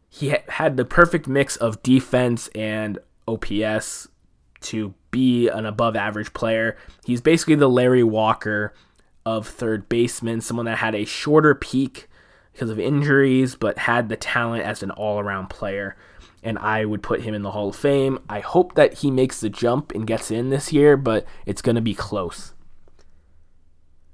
he 0.09 0.35
had 0.49 0.77
the 0.77 0.85
perfect 0.85 1.29
mix 1.29 1.57
of 1.57 1.83
defense 1.83 2.49
and 2.55 2.99
OPS 3.29 4.09
to 4.63 4.95
be 5.11 5.49
an 5.49 5.67
above 5.67 5.95
average 5.95 6.33
player. 6.33 6.77
He's 7.05 7.21
basically 7.21 7.57
the 7.57 7.69
Larry 7.69 8.05
Walker 8.05 8.75
of 9.27 9.47
third 9.47 9.89
baseman, 9.89 10.41
someone 10.41 10.67
that 10.67 10.79
had 10.79 10.95
a 10.95 11.05
shorter 11.05 11.55
peak 11.55 12.09
because 12.55 12.71
of 12.71 12.81
injuries, 12.81 13.55
but 13.55 13.77
had 13.77 14.09
the 14.09 14.17
talent 14.17 14.65
as 14.65 14.83
an 14.83 14.91
all 14.93 15.21
around 15.21 15.51
player. 15.51 15.95
And 16.43 16.59
I 16.59 16.87
would 16.87 17.03
put 17.03 17.23
him 17.23 17.35
in 17.35 17.43
the 17.43 17.51
Hall 17.51 17.69
of 17.69 17.77
Fame. 17.77 18.19
I 18.29 18.41
hope 18.41 18.75
that 18.77 18.95
he 18.95 19.11
makes 19.11 19.41
the 19.41 19.51
jump 19.51 19.93
and 19.93 20.07
gets 20.07 20.31
in 20.31 20.49
this 20.49 20.73
year, 20.73 20.97
but 20.97 21.27
it's 21.45 21.63
going 21.63 21.77
to 21.77 21.83
be 21.83 21.95
close. 21.95 22.55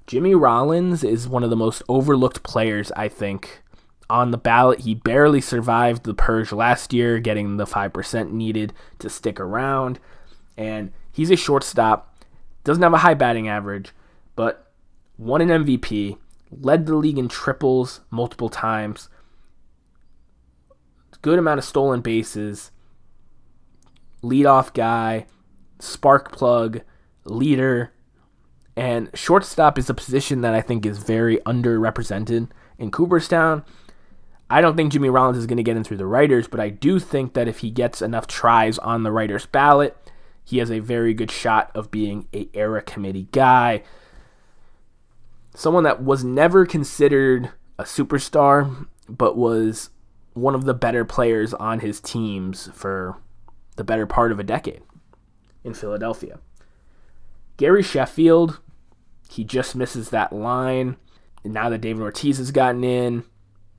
Jimmy 0.08 0.34
Rollins 0.34 1.04
is 1.04 1.28
one 1.28 1.44
of 1.44 1.50
the 1.50 1.56
most 1.56 1.84
overlooked 1.88 2.42
players, 2.42 2.90
I 2.92 3.08
think, 3.08 3.62
on 4.08 4.32
the 4.32 4.38
ballot. 4.38 4.80
He 4.80 4.94
barely 4.94 5.40
survived 5.40 6.02
the 6.02 6.14
purge 6.14 6.50
last 6.50 6.92
year, 6.92 7.20
getting 7.20 7.56
the 7.56 7.66
5% 7.66 8.32
needed 8.32 8.72
to 8.98 9.08
stick 9.08 9.38
around 9.38 10.00
and 10.60 10.92
he's 11.10 11.30
a 11.30 11.36
shortstop. 11.36 12.22
Doesn't 12.64 12.82
have 12.82 12.92
a 12.92 12.98
high 12.98 13.14
batting 13.14 13.48
average, 13.48 13.92
but 14.36 14.70
won 15.16 15.40
an 15.40 15.48
MVP, 15.48 16.18
led 16.50 16.86
the 16.86 16.94
league 16.94 17.18
in 17.18 17.28
triples 17.28 18.00
multiple 18.10 18.48
times, 18.48 19.08
good 21.22 21.38
amount 21.38 21.58
of 21.58 21.64
stolen 21.64 22.00
bases, 22.00 22.70
leadoff 24.22 24.72
guy, 24.72 25.26
spark 25.78 26.32
plug, 26.32 26.80
leader, 27.24 27.92
and 28.76 29.10
shortstop 29.14 29.78
is 29.78 29.90
a 29.90 29.94
position 29.94 30.40
that 30.40 30.54
I 30.54 30.60
think 30.60 30.86
is 30.86 30.98
very 30.98 31.38
underrepresented 31.38 32.48
in 32.78 32.90
Cooperstown. 32.90 33.64
I 34.48 34.60
don't 34.60 34.76
think 34.76 34.92
Jimmy 34.92 35.10
Rollins 35.10 35.38
is 35.38 35.46
going 35.46 35.58
to 35.58 35.62
get 35.62 35.76
in 35.76 35.84
through 35.84 35.98
the 35.98 36.06
writers, 36.06 36.48
but 36.48 36.60
I 36.60 36.70
do 36.70 36.98
think 36.98 37.34
that 37.34 37.46
if 37.46 37.58
he 37.58 37.70
gets 37.70 38.02
enough 38.02 38.26
tries 38.26 38.78
on 38.78 39.02
the 39.02 39.12
writers' 39.12 39.46
ballot, 39.46 39.96
he 40.44 40.58
has 40.58 40.70
a 40.70 40.80
very 40.80 41.14
good 41.14 41.30
shot 41.30 41.70
of 41.74 41.90
being 41.90 42.26
a 42.34 42.48
era 42.54 42.82
committee 42.82 43.28
guy. 43.30 43.82
Someone 45.54 45.84
that 45.84 46.02
was 46.02 46.24
never 46.24 46.64
considered 46.64 47.50
a 47.78 47.84
superstar, 47.84 48.86
but 49.08 49.36
was 49.36 49.90
one 50.34 50.54
of 50.54 50.64
the 50.64 50.74
better 50.74 51.04
players 51.04 51.52
on 51.54 51.80
his 51.80 52.00
teams 52.00 52.68
for 52.72 53.16
the 53.76 53.84
better 53.84 54.06
part 54.06 54.32
of 54.32 54.38
a 54.38 54.44
decade 54.44 54.82
in 55.64 55.74
Philadelphia. 55.74 56.38
Gary 57.56 57.82
Sheffield, 57.82 58.60
he 59.28 59.44
just 59.44 59.74
misses 59.74 60.10
that 60.10 60.32
line. 60.32 60.96
And 61.44 61.52
now 61.52 61.68
that 61.68 61.80
David 61.80 62.02
Ortiz 62.02 62.38
has 62.38 62.52
gotten 62.52 62.84
in, 62.84 63.24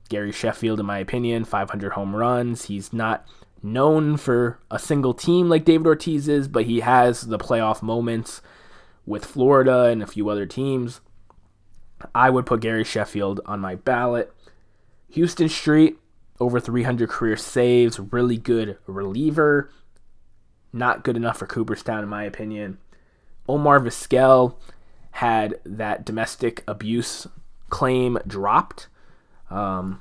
Gary 0.08 0.32
Sheffield, 0.32 0.78
in 0.78 0.86
my 0.86 0.98
opinion, 0.98 1.44
500 1.44 1.92
home 1.92 2.14
runs. 2.14 2.66
He's 2.66 2.92
not 2.92 3.26
known 3.62 4.16
for 4.16 4.58
a 4.70 4.78
single 4.78 5.14
team 5.14 5.48
like 5.48 5.64
David 5.64 5.86
Ortiz 5.86 6.28
is, 6.28 6.48
but 6.48 6.66
he 6.66 6.80
has 6.80 7.22
the 7.22 7.38
playoff 7.38 7.82
moments 7.82 8.42
with 9.06 9.24
Florida 9.24 9.84
and 9.84 10.02
a 10.02 10.06
few 10.06 10.28
other 10.28 10.46
teams. 10.46 11.00
I 12.14 12.30
would 12.30 12.46
put 12.46 12.60
Gary 12.60 12.84
Sheffield 12.84 13.40
on 13.46 13.60
my 13.60 13.74
ballot. 13.74 14.32
Houston 15.10 15.48
Street, 15.48 15.98
over 16.40 16.58
300 16.58 17.08
career 17.08 17.36
saves, 17.36 18.00
really 18.00 18.38
good 18.38 18.78
reliever. 18.86 19.70
Not 20.72 21.04
good 21.04 21.16
enough 21.16 21.38
for 21.38 21.46
Cooperstown, 21.46 22.02
in 22.02 22.08
my 22.08 22.24
opinion. 22.24 22.78
Omar 23.48 23.80
Vizquel 23.80 24.54
had 25.12 25.60
that 25.64 26.04
domestic 26.04 26.64
abuse 26.66 27.26
claim 27.68 28.18
dropped. 28.26 28.88
Um, 29.50 30.00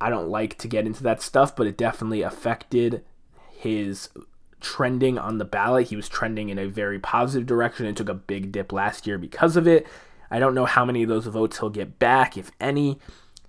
I 0.00 0.08
don't 0.08 0.28
like 0.28 0.56
to 0.58 0.68
get 0.68 0.86
into 0.86 1.02
that 1.02 1.20
stuff, 1.20 1.54
but 1.54 1.66
it 1.66 1.76
definitely 1.76 2.22
affected 2.22 3.04
his 3.50 4.08
trending 4.60 5.18
on 5.18 5.38
the 5.38 5.44
ballot. 5.44 5.88
He 5.88 5.96
was 5.96 6.08
trending 6.08 6.48
in 6.48 6.58
a 6.58 6.66
very 6.66 6.98
positive 6.98 7.46
direction 7.46 7.86
and 7.86 7.96
took 7.96 8.08
a 8.08 8.14
big 8.14 8.52
dip 8.52 8.72
last 8.72 9.06
year 9.06 9.18
because 9.18 9.56
of 9.56 9.66
it. 9.66 9.86
I 10.30 10.38
don't 10.38 10.54
know 10.54 10.66
how 10.66 10.84
many 10.84 11.02
of 11.02 11.08
those 11.08 11.26
votes 11.26 11.58
he'll 11.58 11.70
get 11.70 11.98
back, 11.98 12.36
if 12.36 12.50
any. 12.60 12.98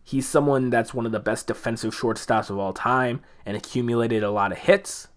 He's 0.03 0.27
someone 0.27 0.69
that's 0.69 0.93
one 0.93 1.05
of 1.05 1.11
the 1.11 1.19
best 1.19 1.47
defensive 1.47 1.95
shortstops 1.95 2.49
of 2.49 2.57
all 2.57 2.73
time 2.73 3.21
and 3.45 3.55
accumulated 3.55 4.23
a 4.23 4.31
lot 4.31 4.51
of 4.51 4.57
hits. 4.57 5.07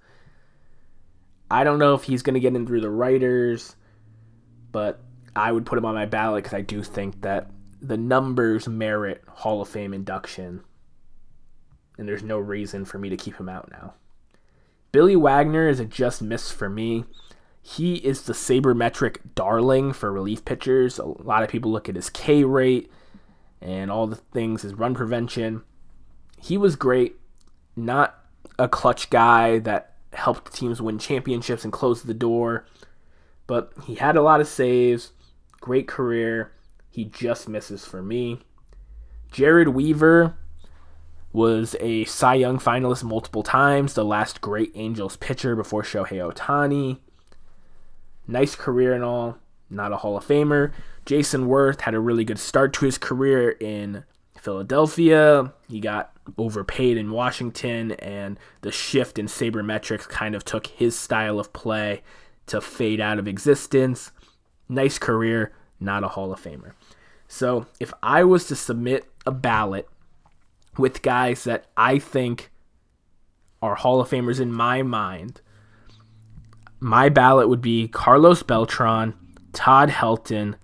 I 1.50 1.64
don't 1.64 1.78
know 1.78 1.94
if 1.94 2.04
he's 2.04 2.22
going 2.22 2.34
to 2.34 2.40
get 2.40 2.54
in 2.54 2.66
through 2.66 2.82
the 2.82 2.90
writers, 2.90 3.76
but 4.72 5.00
I 5.34 5.52
would 5.52 5.66
put 5.66 5.78
him 5.78 5.84
on 5.84 5.94
my 5.94 6.06
ballot 6.06 6.44
because 6.44 6.56
I 6.56 6.60
do 6.60 6.82
think 6.82 7.22
that 7.22 7.50
the 7.80 7.96
numbers 7.96 8.68
merit 8.68 9.22
Hall 9.28 9.60
of 9.62 9.68
Fame 9.68 9.94
induction 9.94 10.62
and 11.98 12.08
there's 12.08 12.22
no 12.22 12.38
reason 12.38 12.84
for 12.84 12.98
me 12.98 13.08
to 13.08 13.16
keep 13.16 13.38
him 13.38 13.48
out 13.48 13.70
now. 13.70 13.94
Billy 14.92 15.16
Wagner 15.16 15.68
is 15.68 15.80
a 15.80 15.84
just 15.84 16.22
miss 16.22 16.50
for 16.50 16.68
me. 16.68 17.04
He 17.66 17.94
is 17.96 18.22
the 18.22 18.34
sabermetric 18.34 19.16
darling 19.34 19.94
for 19.94 20.12
relief 20.12 20.44
pitchers. 20.44 20.98
A 20.98 21.06
lot 21.06 21.42
of 21.42 21.48
people 21.48 21.72
look 21.72 21.88
at 21.88 21.96
his 21.96 22.10
K 22.10 22.44
rate 22.44 22.92
and 23.62 23.90
all 23.90 24.06
the 24.06 24.16
things, 24.16 24.60
his 24.62 24.74
run 24.74 24.94
prevention. 24.94 25.62
He 26.38 26.58
was 26.58 26.76
great, 26.76 27.16
not 27.74 28.18
a 28.58 28.68
clutch 28.68 29.08
guy 29.08 29.60
that 29.60 29.94
helped 30.12 30.52
teams 30.52 30.82
win 30.82 30.98
championships 30.98 31.64
and 31.64 31.72
close 31.72 32.02
the 32.02 32.12
door, 32.12 32.66
but 33.46 33.72
he 33.86 33.94
had 33.94 34.14
a 34.14 34.22
lot 34.22 34.42
of 34.42 34.46
saves, 34.46 35.12
great 35.60 35.88
career. 35.88 36.52
He 36.90 37.06
just 37.06 37.48
misses 37.48 37.86
for 37.86 38.02
me. 38.02 38.40
Jered 39.32 39.72
Weaver, 39.72 40.36
was 41.32 41.74
a 41.80 42.04
Cy 42.04 42.34
Young 42.34 42.60
finalist 42.60 43.02
multiple 43.02 43.42
times, 43.42 43.94
the 43.94 44.04
last 44.04 44.40
great 44.40 44.70
Angels 44.76 45.16
pitcher 45.16 45.56
before 45.56 45.82
Shohei 45.82 46.32
Ohtani. 46.32 46.98
Nice 48.26 48.54
career 48.54 48.94
and 48.94 49.04
all, 49.04 49.38
not 49.70 49.92
a 49.92 49.98
Hall 49.98 50.16
of 50.16 50.26
Famer. 50.26 50.72
Jayson 51.06 51.46
Werth 51.46 51.82
had 51.82 51.94
a 51.94 52.00
really 52.00 52.24
good 52.24 52.38
start 52.38 52.72
to 52.74 52.86
his 52.86 52.98
career 52.98 53.50
in 53.50 54.04
Philadelphia. 54.38 55.52
He 55.68 55.80
got 55.80 56.12
overpaid 56.38 56.96
in 56.96 57.10
Washington, 57.10 57.92
and 57.92 58.38
the 58.62 58.72
shift 58.72 59.18
in 59.18 59.26
sabermetrics 59.26 60.08
kind 60.08 60.34
of 60.34 60.44
took 60.44 60.66
his 60.66 60.98
style 60.98 61.38
of 61.38 61.52
play 61.52 62.02
to 62.46 62.60
fade 62.60 63.00
out 63.00 63.18
of 63.18 63.28
existence. 63.28 64.10
Nice 64.68 64.98
career, 64.98 65.52
not 65.78 66.04
a 66.04 66.08
Hall 66.08 66.32
of 66.32 66.42
Famer. 66.42 66.72
So 67.28 67.66
if 67.80 67.92
I 68.02 68.24
was 68.24 68.46
to 68.46 68.56
submit 68.56 69.06
a 69.26 69.30
ballot 69.30 69.88
with 70.78 71.02
guys 71.02 71.44
that 71.44 71.66
I 71.76 71.98
think 71.98 72.50
are 73.62 73.76
Hall 73.76 74.00
of 74.00 74.10
Famers 74.10 74.40
in 74.40 74.52
my 74.52 74.82
mind. 74.82 75.40
My 76.84 77.08
ballot 77.08 77.48
would 77.48 77.62
be 77.62 77.88
Carlos 77.88 78.42
Beltran, 78.42 79.14
Todd 79.54 79.88
Helton, 79.88 80.56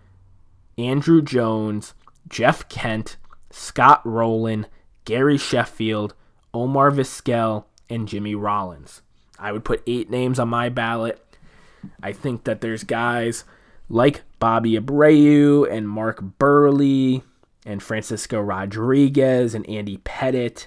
Andruw 0.77 1.25
Jones, 1.25 1.95
Jeff 2.29 2.69
Kent, 2.69 3.17
Scott 3.49 4.03
Rolen, 4.05 4.67
Gary 5.07 5.39
Sheffield, 5.39 6.13
Omar 6.53 6.91
Vizquel, 6.91 7.65
and 7.89 8.07
Jimmy 8.07 8.35
Rollins. 8.35 9.01
I 9.39 9.51
would 9.51 9.65
put 9.65 9.83
eight 9.87 10.11
names 10.11 10.39
on 10.39 10.51
my 10.51 10.69
ballot. 10.69 11.25
I 12.03 12.13
think 12.13 12.45
that 12.45 12.61
there's 12.61 12.85
guys 12.85 13.45
like 13.89 14.21
Bobby 14.39 14.79
Abreu 14.79 15.67
and 15.73 15.89
Mark 15.89 16.23
Buehrle 16.39 17.23
and 17.65 17.83
Francisco 17.83 18.43
Rodriguez 18.43 19.55
and 19.55 19.67
Andy 19.71 19.97
Pettitte 19.97 20.67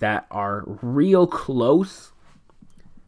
that 0.00 0.26
are 0.32 0.64
real 0.66 1.28
close, 1.28 2.10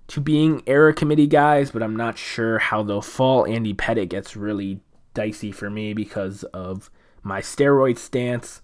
to 0.08 0.20
being 0.20 0.62
era 0.66 0.94
committee 0.94 1.26
guys, 1.26 1.70
but 1.70 1.82
I'm 1.82 1.96
not 1.96 2.18
sure 2.18 2.58
how 2.58 2.82
they'll 2.82 3.02
fall. 3.02 3.46
Andy 3.46 3.74
Pettitte 3.74 4.08
gets 4.08 4.36
really 4.36 4.80
dicey 5.14 5.50
for 5.50 5.68
me 5.68 5.94
because 5.94 6.44
of 6.44 6.90
my 7.22 7.40
steroid 7.40 7.98
stance. 7.98 8.62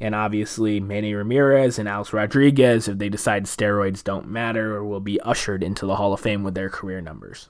And 0.00 0.14
obviously, 0.14 0.80
Manny 0.80 1.14
Ramirez 1.14 1.78
and 1.78 1.88
Alex 1.88 2.12
Rodriguez, 2.12 2.88
if 2.88 2.98
they 2.98 3.08
decide 3.08 3.44
steroids 3.44 4.02
don't 4.02 4.28
matter, 4.28 4.82
will 4.84 5.00
be 5.00 5.20
ushered 5.20 5.62
into 5.62 5.86
the 5.86 5.96
Hall 5.96 6.12
of 6.12 6.20
Fame 6.20 6.42
with 6.42 6.54
their 6.54 6.68
career 6.68 7.00
numbers. 7.00 7.48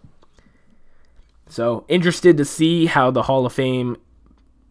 So, 1.48 1.84
interested 1.88 2.36
to 2.36 2.44
see 2.44 2.86
how 2.86 3.10
the 3.10 3.24
Hall 3.24 3.44
of 3.44 3.52
Fame 3.52 3.96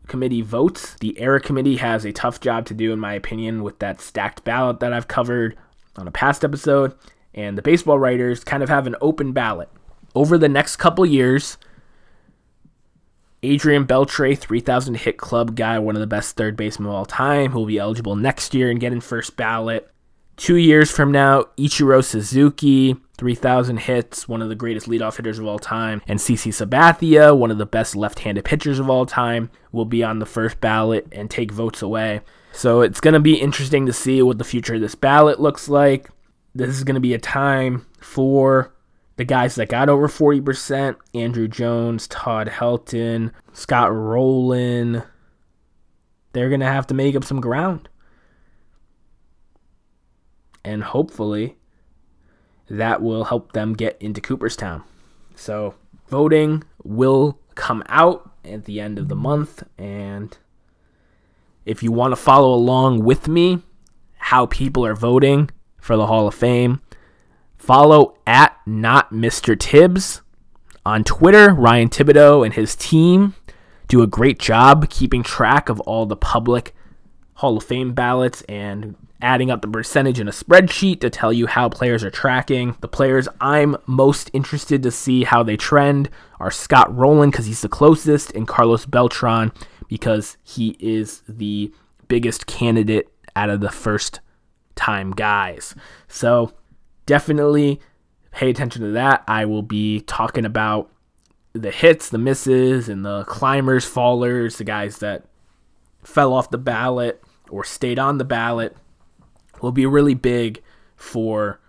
committee 0.07 0.41
votes. 0.41 0.95
The 0.99 1.19
era 1.19 1.39
committee 1.39 1.77
has 1.77 2.05
a 2.05 2.11
tough 2.11 2.39
job 2.39 2.65
to 2.67 2.73
do, 2.73 2.93
in 2.93 2.99
my 2.99 3.13
opinion, 3.13 3.63
with 3.63 3.79
that 3.79 4.01
stacked 4.01 4.43
ballot 4.43 4.79
that 4.79 4.93
I've 4.93 5.07
covered 5.07 5.57
on 5.95 6.07
a 6.07 6.11
past 6.11 6.43
episode. 6.43 6.93
And 7.33 7.57
the 7.57 7.61
baseball 7.61 7.97
writers 7.97 8.43
kind 8.43 8.63
of 8.63 8.69
have 8.69 8.87
an 8.87 8.95
open 9.01 9.31
ballot. 9.31 9.69
Over 10.15 10.37
the 10.37 10.49
next 10.49 10.75
couple 10.75 11.05
years, 11.05 11.57
Adrian 13.41 13.85
Beltre, 13.85 14.37
3,000 14.37 14.95
hit 14.95 15.17
club 15.17 15.55
guy, 15.55 15.77
one 15.79 15.95
of 15.95 15.99
the 15.99 16.07
best 16.07 16.37
third 16.37 16.55
basemen 16.55 16.87
of 16.87 16.95
all 16.95 17.05
time, 17.05 17.51
who 17.51 17.59
will 17.59 17.65
be 17.65 17.79
eligible 17.79 18.15
next 18.15 18.53
year 18.53 18.69
and 18.69 18.79
get 18.79 18.93
in 18.93 19.01
first 19.01 19.35
ballot. 19.35 19.89
Two 20.37 20.55
years 20.55 20.89
from 20.89 21.11
now, 21.11 21.43
Ichiro 21.57 22.03
Suzuki, 22.03 22.95
3,000 23.17 23.77
hits, 23.77 24.27
one 24.27 24.41
of 24.41 24.49
the 24.49 24.55
greatest 24.55 24.87
leadoff 24.87 25.17
hitters 25.17 25.37
of 25.37 25.45
all 25.45 25.59
time, 25.59 26.01
and 26.07 26.19
CC 26.19 26.51
Sabathia, 26.51 27.37
one 27.37 27.51
of 27.51 27.57
the 27.57 27.65
best 27.65 27.95
left 27.95 28.19
handed 28.19 28.45
pitchers 28.45 28.79
of 28.79 28.89
all 28.89 29.05
time, 29.05 29.51
will 29.71 29.85
be 29.85 30.03
on 30.03 30.19
the 30.19 30.25
first 30.25 30.59
ballot 30.59 31.07
and 31.11 31.29
take 31.29 31.51
votes 31.51 31.81
away. 31.81 32.21
So 32.51 32.81
it's 32.81 33.01
going 33.01 33.13
to 33.13 33.19
be 33.19 33.35
interesting 33.35 33.85
to 33.85 33.93
see 33.93 34.21
what 34.21 34.37
the 34.37 34.43
future 34.43 34.75
of 34.75 34.81
this 34.81 34.95
ballot 34.95 35.39
looks 35.39 35.69
like. 35.69 36.09
This 36.55 36.69
is 36.69 36.83
going 36.83 36.95
to 36.95 37.01
be 37.01 37.13
a 37.13 37.19
time 37.19 37.86
for 38.00 38.74
the 39.15 39.25
guys 39.25 39.55
that 39.55 39.69
got 39.69 39.89
over 39.89 40.07
40% 40.07 40.95
Andruw 41.13 41.50
Jones, 41.50 42.07
Todd 42.07 42.48
Helton, 42.48 43.31
Scott 43.53 43.93
Rolen, 43.93 45.03
They're 46.33 46.50
going 46.50 46.62
to 46.62 46.65
have 46.65 46.88
to 46.88 46.93
make 46.93 47.15
up 47.15 47.24
some 47.24 47.41
ground. 47.41 47.89
And 50.65 50.83
hopefully 50.83 51.57
that 52.69 53.01
will 53.01 53.25
help 53.25 53.51
them 53.51 53.74
get 53.74 53.98
into 54.00 54.22
Cooperstown. 54.22 54.83
So 55.36 55.75
voting 56.07 56.63
will 56.83 57.39
come 57.55 57.83
out 57.88 58.31
at 58.45 58.65
the 58.65 58.79
end 58.79 58.98
of 58.98 59.10
the 59.10 59.15
month. 59.15 59.63
And 59.77 60.36
if 61.65 61.83
you 61.83 61.91
want 61.91 62.12
to 62.13 62.15
follow 62.15 62.53
along 62.53 63.03
with 63.03 63.27
me, 63.27 63.62
how 64.17 64.45
people 64.45 64.86
are 64.86 64.95
voting 64.95 65.50
for 65.83 65.97
the 65.97 66.07
Hall 66.07 66.27
of 66.27 66.33
Fame, 66.33 66.81
follow 67.57 68.15
at 68.25 68.57
not 68.65 69.11
Mr. 69.11 69.59
Tibbs 69.59 70.21
on 70.85 71.03
Twitter. 71.03 71.53
Ryan 71.53 71.89
Thibodaux 71.89 72.45
and 72.45 72.53
his 72.53 72.75
team 72.75 73.35
do 73.89 74.01
a 74.01 74.07
great 74.07 74.39
job 74.39 74.89
keeping 74.89 75.23
track 75.23 75.67
of 75.67 75.81
all 75.81 76.05
the 76.05 76.15
public 76.15 76.73
Hall 77.35 77.57
of 77.57 77.63
Fame 77.63 77.93
ballots 77.93 78.43
and 78.43 78.95
adding 79.21 79.51
up 79.51 79.61
the 79.61 79.67
percentage 79.67 80.19
in 80.19 80.27
a 80.27 80.31
spreadsheet 80.31 81.01
to 81.01 81.09
tell 81.09 81.33
you 81.33 81.47
how 81.47 81.67
players 81.67 82.03
are 82.03 82.09
tracking. 82.09 82.77
The 82.79 82.87
players 82.87 83.27
I'm 83.41 83.75
most 83.85 84.29
interested 84.31 84.83
to 84.83 84.91
see 84.91 85.25
how 85.25 85.43
they 85.43 85.57
trend 85.57 86.09
are 86.39 86.51
Scott 86.51 86.95
Rolen 86.95 87.29
because 87.29 87.45
he's 87.45 87.61
the 87.61 87.69
closest 87.69 88.31
and 88.31 88.47
Carlos 88.47 88.85
Beltran 88.85 89.51
because 89.89 90.37
he 90.43 90.77
is 90.79 91.23
the 91.27 91.73
biggest 92.07 92.47
candidate 92.47 93.09
out 93.35 93.49
of 93.49 93.59
the 93.59 93.69
first 93.69 94.21
time 94.75 95.11
guys. 95.11 95.75
So 96.07 96.53
definitely 97.05 97.79
pay 98.31 98.49
attention 98.49 98.81
to 98.81 98.91
that. 98.91 99.23
I 99.27 99.45
will 99.45 99.61
be 99.61 100.01
talking 100.01 100.45
about 100.45 100.91
the 101.53 101.71
hits, 101.71 102.09
the 102.09 102.17
misses, 102.17 102.89
and 102.89 103.05
the 103.05 103.23
climbers, 103.25 103.85
fallers, 103.85 104.57
the 104.57 104.63
guys 104.63 104.97
that 104.99 105.25
fell 106.03 106.33
off 106.33 106.49
the 106.49 106.57
ballot 106.57 107.23
or 107.49 107.63
stayed 107.63 107.99
on 107.99 108.17
the 108.17 108.25
ballot 108.25 108.75
will 109.62 109.71
be 109.71 109.86
really 109.86 110.15
big 110.15 110.62
for 110.95 111.59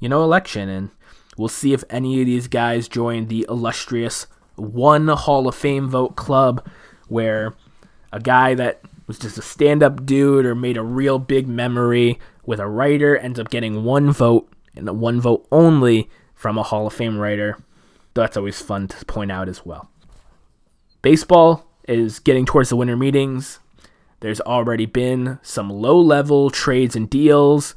you 0.00 0.08
know 0.08 0.22
election 0.22 0.68
and 0.68 0.90
we'll 1.36 1.48
see 1.48 1.72
if 1.72 1.84
any 1.90 2.20
of 2.20 2.26
these 2.26 2.48
guys 2.48 2.88
join 2.88 3.26
the 3.26 3.44
illustrious 3.48 4.26
one 4.56 5.08
Hall 5.08 5.48
of 5.48 5.54
Fame 5.54 5.88
vote 5.88 6.16
club 6.16 6.66
where 7.08 7.54
a 8.12 8.20
guy 8.20 8.54
that 8.54 8.82
was 9.12 9.18
just 9.18 9.36
a 9.36 9.42
stand-up 9.42 10.06
dude 10.06 10.46
or 10.46 10.54
made 10.54 10.78
a 10.78 10.82
real 10.82 11.18
big 11.18 11.46
memory 11.46 12.18
with 12.46 12.58
a 12.58 12.66
writer 12.66 13.14
ends 13.18 13.38
up 13.38 13.50
getting 13.50 13.84
one 13.84 14.10
vote 14.10 14.50
and 14.74 14.88
the 14.88 14.92
one 14.94 15.20
vote 15.20 15.46
only 15.52 16.08
from 16.34 16.56
a 16.56 16.62
Hall 16.62 16.86
of 16.86 16.94
Fame 16.94 17.18
writer. 17.18 17.58
That's 18.14 18.38
always 18.38 18.62
fun 18.62 18.88
to 18.88 19.04
point 19.04 19.30
out 19.30 19.50
as 19.50 19.66
well. 19.66 19.90
Baseball 21.02 21.66
is 21.86 22.20
getting 22.20 22.46
towards 22.46 22.70
the 22.70 22.76
winter 22.76 22.96
meetings. 22.96 23.58
There's 24.20 24.40
already 24.40 24.86
been 24.86 25.38
some 25.42 25.68
low 25.68 26.00
level 26.00 26.48
trades 26.48 26.96
and 26.96 27.10
deals, 27.10 27.74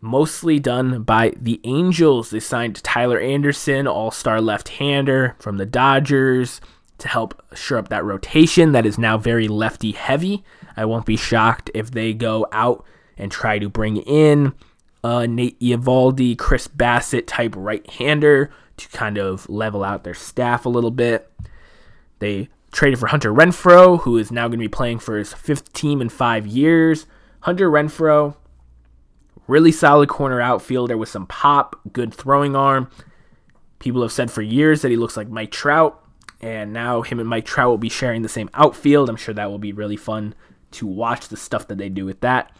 mostly 0.00 0.58
done 0.58 1.02
by 1.02 1.34
the 1.36 1.60
Angels. 1.64 2.30
They 2.30 2.40
signed 2.40 2.82
Tyler 2.82 3.20
Anderson, 3.20 3.86
all 3.86 4.10
star 4.10 4.40
left 4.40 4.68
hander 4.68 5.36
from 5.38 5.58
the 5.58 5.66
Dodgers, 5.66 6.62
to 7.04 7.08
help 7.10 7.42
shore 7.54 7.76
up 7.76 7.88
that 7.88 8.02
rotation 8.02 8.72
that 8.72 8.86
is 8.86 8.96
now 8.96 9.18
very 9.18 9.46
lefty 9.46 9.92
heavy. 9.92 10.42
I 10.74 10.86
won't 10.86 11.04
be 11.04 11.18
shocked 11.18 11.70
if 11.74 11.90
they 11.90 12.14
go 12.14 12.46
out 12.50 12.82
and 13.18 13.30
try 13.30 13.58
to 13.58 13.68
bring 13.68 13.98
in 13.98 14.54
a 15.04 15.26
Nate 15.26 15.60
Eovaldi, 15.60 16.36
Chris 16.38 16.66
Bassitt 16.66 17.26
type 17.26 17.52
right 17.58 17.88
hander 17.90 18.50
to 18.78 18.88
kind 18.88 19.18
of 19.18 19.46
level 19.50 19.84
out 19.84 20.02
their 20.02 20.14
staff 20.14 20.64
a 20.64 20.70
little 20.70 20.90
bit. 20.90 21.30
They 22.20 22.48
traded 22.72 22.98
for 22.98 23.08
Hunter 23.08 23.34
Renfroe, 23.34 24.00
who 24.00 24.16
is 24.16 24.32
now 24.32 24.48
going 24.48 24.58
to 24.58 24.64
be 24.64 24.68
playing 24.68 24.98
for 24.98 25.18
his 25.18 25.34
fifth 25.34 25.74
team 25.74 26.00
in 26.00 26.08
five 26.08 26.46
years. 26.46 27.04
Hunter 27.40 27.70
Renfroe, 27.70 28.34
really 29.46 29.72
solid 29.72 30.08
corner 30.08 30.40
outfielder 30.40 30.96
with 30.96 31.10
some 31.10 31.26
pop, 31.26 31.78
good 31.92 32.14
throwing 32.14 32.56
arm. 32.56 32.90
People 33.78 34.00
have 34.00 34.10
said 34.10 34.30
for 34.30 34.40
years 34.40 34.80
that 34.80 34.90
he 34.90 34.96
looks 34.96 35.18
like 35.18 35.28
Mike 35.28 35.50
Trout, 35.50 36.00
and 36.44 36.74
now 36.74 37.00
him 37.00 37.18
and 37.18 37.28
Mike 37.28 37.46
Trout 37.46 37.70
will 37.70 37.78
be 37.78 37.88
sharing 37.88 38.20
the 38.20 38.28
same 38.28 38.50
outfield. 38.52 39.08
I'm 39.08 39.16
sure 39.16 39.32
that 39.32 39.50
will 39.50 39.58
be 39.58 39.72
really 39.72 39.96
fun 39.96 40.34
to 40.72 40.86
watch 40.86 41.28
the 41.28 41.38
stuff 41.38 41.66
that 41.68 41.78
they 41.78 41.88
do 41.88 42.04
with 42.04 42.20
that. 42.20 42.54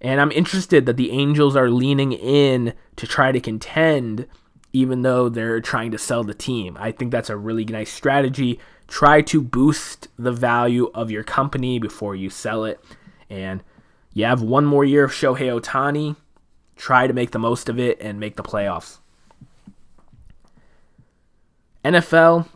And 0.00 0.18
I'm 0.18 0.32
interested 0.32 0.86
that 0.86 0.96
the 0.96 1.10
Angels 1.10 1.56
are 1.56 1.68
leaning 1.68 2.12
in 2.12 2.72
to 2.96 3.06
try 3.06 3.32
to 3.32 3.40
contend, 3.40 4.26
even 4.72 5.02
though 5.02 5.28
they're 5.28 5.60
trying 5.60 5.90
to 5.90 5.98
sell 5.98 6.24
the 6.24 6.32
team. 6.32 6.78
I 6.80 6.90
think 6.90 7.12
that's 7.12 7.28
a 7.28 7.36
really 7.36 7.66
nice 7.66 7.92
strategy 7.92 8.58
try 8.88 9.20
to 9.22 9.42
boost 9.42 10.08
the 10.18 10.32
value 10.32 10.90
of 10.94 11.10
your 11.10 11.24
company 11.24 11.78
before 11.78 12.14
you 12.14 12.30
sell 12.30 12.64
it. 12.64 12.82
And 13.28 13.62
you 14.14 14.24
have 14.24 14.40
one 14.40 14.64
more 14.64 14.84
year 14.84 15.04
of 15.04 15.10
Shohei 15.10 15.60
Ohtani. 15.60 16.16
Try 16.76 17.06
to 17.06 17.12
make 17.12 17.32
the 17.32 17.38
most 17.38 17.68
of 17.68 17.78
it 17.78 18.00
and 18.00 18.18
make 18.18 18.36
the 18.36 18.42
playoffs. 18.42 18.98
NFL 21.84 22.46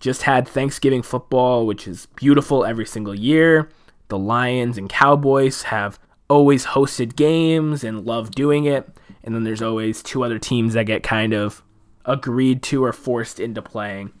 just 0.00 0.22
had 0.22 0.48
Thanksgiving 0.48 1.02
football, 1.02 1.66
which 1.66 1.86
is 1.86 2.06
beautiful 2.16 2.64
every 2.64 2.86
single 2.86 3.14
year. 3.14 3.68
The 4.08 4.18
Lions 4.18 4.76
and 4.76 4.88
Cowboys 4.88 5.62
have 5.64 5.98
always 6.28 6.66
hosted 6.66 7.16
games 7.16 7.84
and 7.84 8.06
love 8.06 8.32
doing 8.32 8.64
it. 8.64 8.88
And 9.22 9.34
then 9.34 9.44
there's 9.44 9.62
always 9.62 10.02
two 10.02 10.24
other 10.24 10.38
teams 10.38 10.74
that 10.74 10.86
get 10.86 11.02
kind 11.02 11.32
of 11.32 11.62
agreed 12.04 12.62
to 12.64 12.82
or 12.82 12.92
forced 12.92 13.38
into 13.38 13.60
playing 13.60 14.12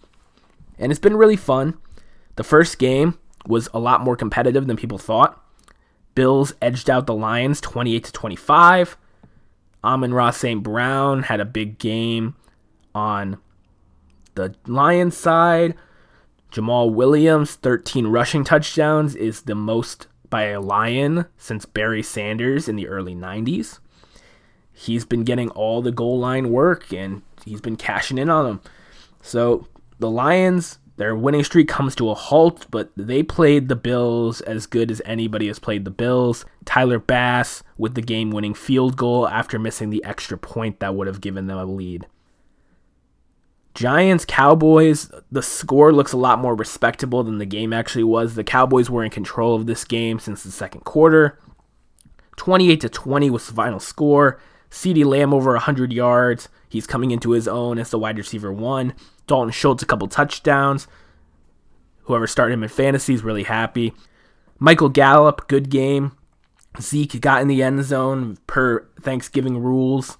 and 0.80 0.90
it's 0.90 0.98
been 0.98 1.16
really 1.16 1.36
fun. 1.36 1.78
The 2.36 2.42
first 2.42 2.78
game 2.78 3.18
was 3.46 3.68
a 3.72 3.78
lot 3.78 4.00
more 4.00 4.16
competitive 4.16 4.66
than 4.66 4.76
people 4.76 4.98
thought. 4.98 5.44
Bills 6.14 6.54
edged 6.60 6.90
out 6.90 7.06
the 7.06 7.14
Lions 7.14 7.60
28 7.60 8.04
to 8.04 8.12
25. 8.12 8.96
Amon-Ra 9.84 10.30
St. 10.30 10.62
Brown 10.62 11.24
had 11.24 11.40
a 11.40 11.44
big 11.44 11.78
game 11.78 12.34
on 12.94 13.38
the 14.34 14.54
Lions 14.66 15.16
side. 15.16 15.74
Jamaal 16.52 16.92
Williams, 16.92 17.54
13 17.54 18.08
rushing 18.08 18.44
touchdowns, 18.44 19.14
is 19.14 19.42
the 19.42 19.54
most 19.54 20.08
by 20.30 20.44
a 20.44 20.60
Lion 20.60 21.26
since 21.36 21.66
Barry 21.66 22.02
Sanders 22.02 22.68
in 22.68 22.76
the 22.76 22.88
early 22.88 23.14
90s. 23.14 23.80
He's 24.72 25.04
been 25.04 25.24
getting 25.24 25.50
all 25.50 25.82
the 25.82 25.92
goal 25.92 26.18
line 26.18 26.50
work 26.50 26.92
and 26.92 27.22
he's 27.44 27.60
been 27.60 27.76
cashing 27.76 28.18
in 28.18 28.30
on 28.30 28.46
them. 28.46 28.60
So 29.20 29.68
the 29.98 30.10
Lions, 30.10 30.78
their 30.96 31.14
winning 31.14 31.44
streak 31.44 31.68
comes 31.68 31.94
to 31.96 32.10
a 32.10 32.14
halt, 32.14 32.66
but 32.70 32.90
they 32.96 33.22
played 33.22 33.68
the 33.68 33.76
Bills 33.76 34.40
as 34.42 34.66
good 34.66 34.90
as 34.90 35.02
anybody 35.04 35.48
has 35.48 35.58
played 35.58 35.84
the 35.84 35.90
Bills. 35.90 36.44
Tyler 36.64 36.98
Bass 36.98 37.62
with 37.76 37.94
the 37.94 38.02
game 38.02 38.30
winning 38.30 38.54
field 38.54 38.96
goal 38.96 39.28
after 39.28 39.58
missing 39.58 39.90
the 39.90 40.04
extra 40.04 40.38
point 40.38 40.80
that 40.80 40.94
would 40.94 41.06
have 41.06 41.20
given 41.20 41.46
them 41.46 41.58
a 41.58 41.64
lead. 41.64 42.06
Giants 43.74 44.24
Cowboys, 44.24 45.10
the 45.30 45.42
score 45.42 45.92
looks 45.92 46.12
a 46.12 46.16
lot 46.16 46.38
more 46.38 46.54
respectable 46.54 47.22
than 47.22 47.38
the 47.38 47.46
game 47.46 47.72
actually 47.72 48.04
was. 48.04 48.34
The 48.34 48.44
Cowboys 48.44 48.90
were 48.90 49.04
in 49.04 49.10
control 49.10 49.54
of 49.54 49.66
this 49.66 49.84
game 49.84 50.18
since 50.18 50.42
the 50.42 50.50
second 50.50 50.80
quarter. 50.82 51.38
28 52.36 52.80
to 52.80 52.88
20 52.88 53.30
was 53.30 53.46
the 53.46 53.54
final 53.54 53.78
score. 53.78 54.40
CeeDee 54.70 55.04
Lamb 55.04 55.34
over 55.34 55.52
100 55.52 55.92
yards. 55.92 56.48
He's 56.68 56.86
coming 56.86 57.10
into 57.10 57.30
his 57.30 57.46
own 57.46 57.78
as 57.78 57.90
the 57.90 57.98
wide 57.98 58.18
receiver 58.18 58.52
one. 58.52 58.94
Dalton 59.26 59.52
Schultz, 59.52 59.82
a 59.82 59.86
couple 59.86 60.08
touchdowns. 60.08 60.86
Whoever 62.04 62.26
started 62.26 62.54
him 62.54 62.62
in 62.62 62.68
fantasy 62.68 63.14
is 63.14 63.22
really 63.22 63.44
happy. 63.44 63.92
Michael 64.58 64.88
Gallup, 64.88 65.48
good 65.48 65.70
game. 65.70 66.12
Zeke 66.80 67.20
got 67.20 67.42
in 67.42 67.48
the 67.48 67.62
end 67.62 67.84
zone 67.84 68.38
per 68.46 68.86
Thanksgiving 69.00 69.58
rules. 69.58 70.18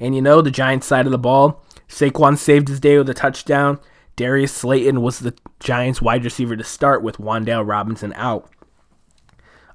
And 0.00 0.14
you 0.14 0.22
know, 0.22 0.40
the 0.40 0.50
Giants 0.50 0.86
side 0.86 1.06
of 1.06 1.12
the 1.12 1.18
ball, 1.18 1.64
Saquon 1.88 2.36
saved 2.36 2.68
his 2.68 2.80
day 2.80 2.98
with 2.98 3.08
a 3.08 3.14
touchdown. 3.14 3.78
Darius 4.16 4.52
Slayton 4.52 5.00
was 5.00 5.20
the 5.20 5.34
Giants 5.60 6.02
wide 6.02 6.24
receiver 6.24 6.56
to 6.56 6.64
start 6.64 7.02
with 7.02 7.18
Wan'Dale 7.18 7.66
Robinson 7.66 8.12
out. 8.14 8.50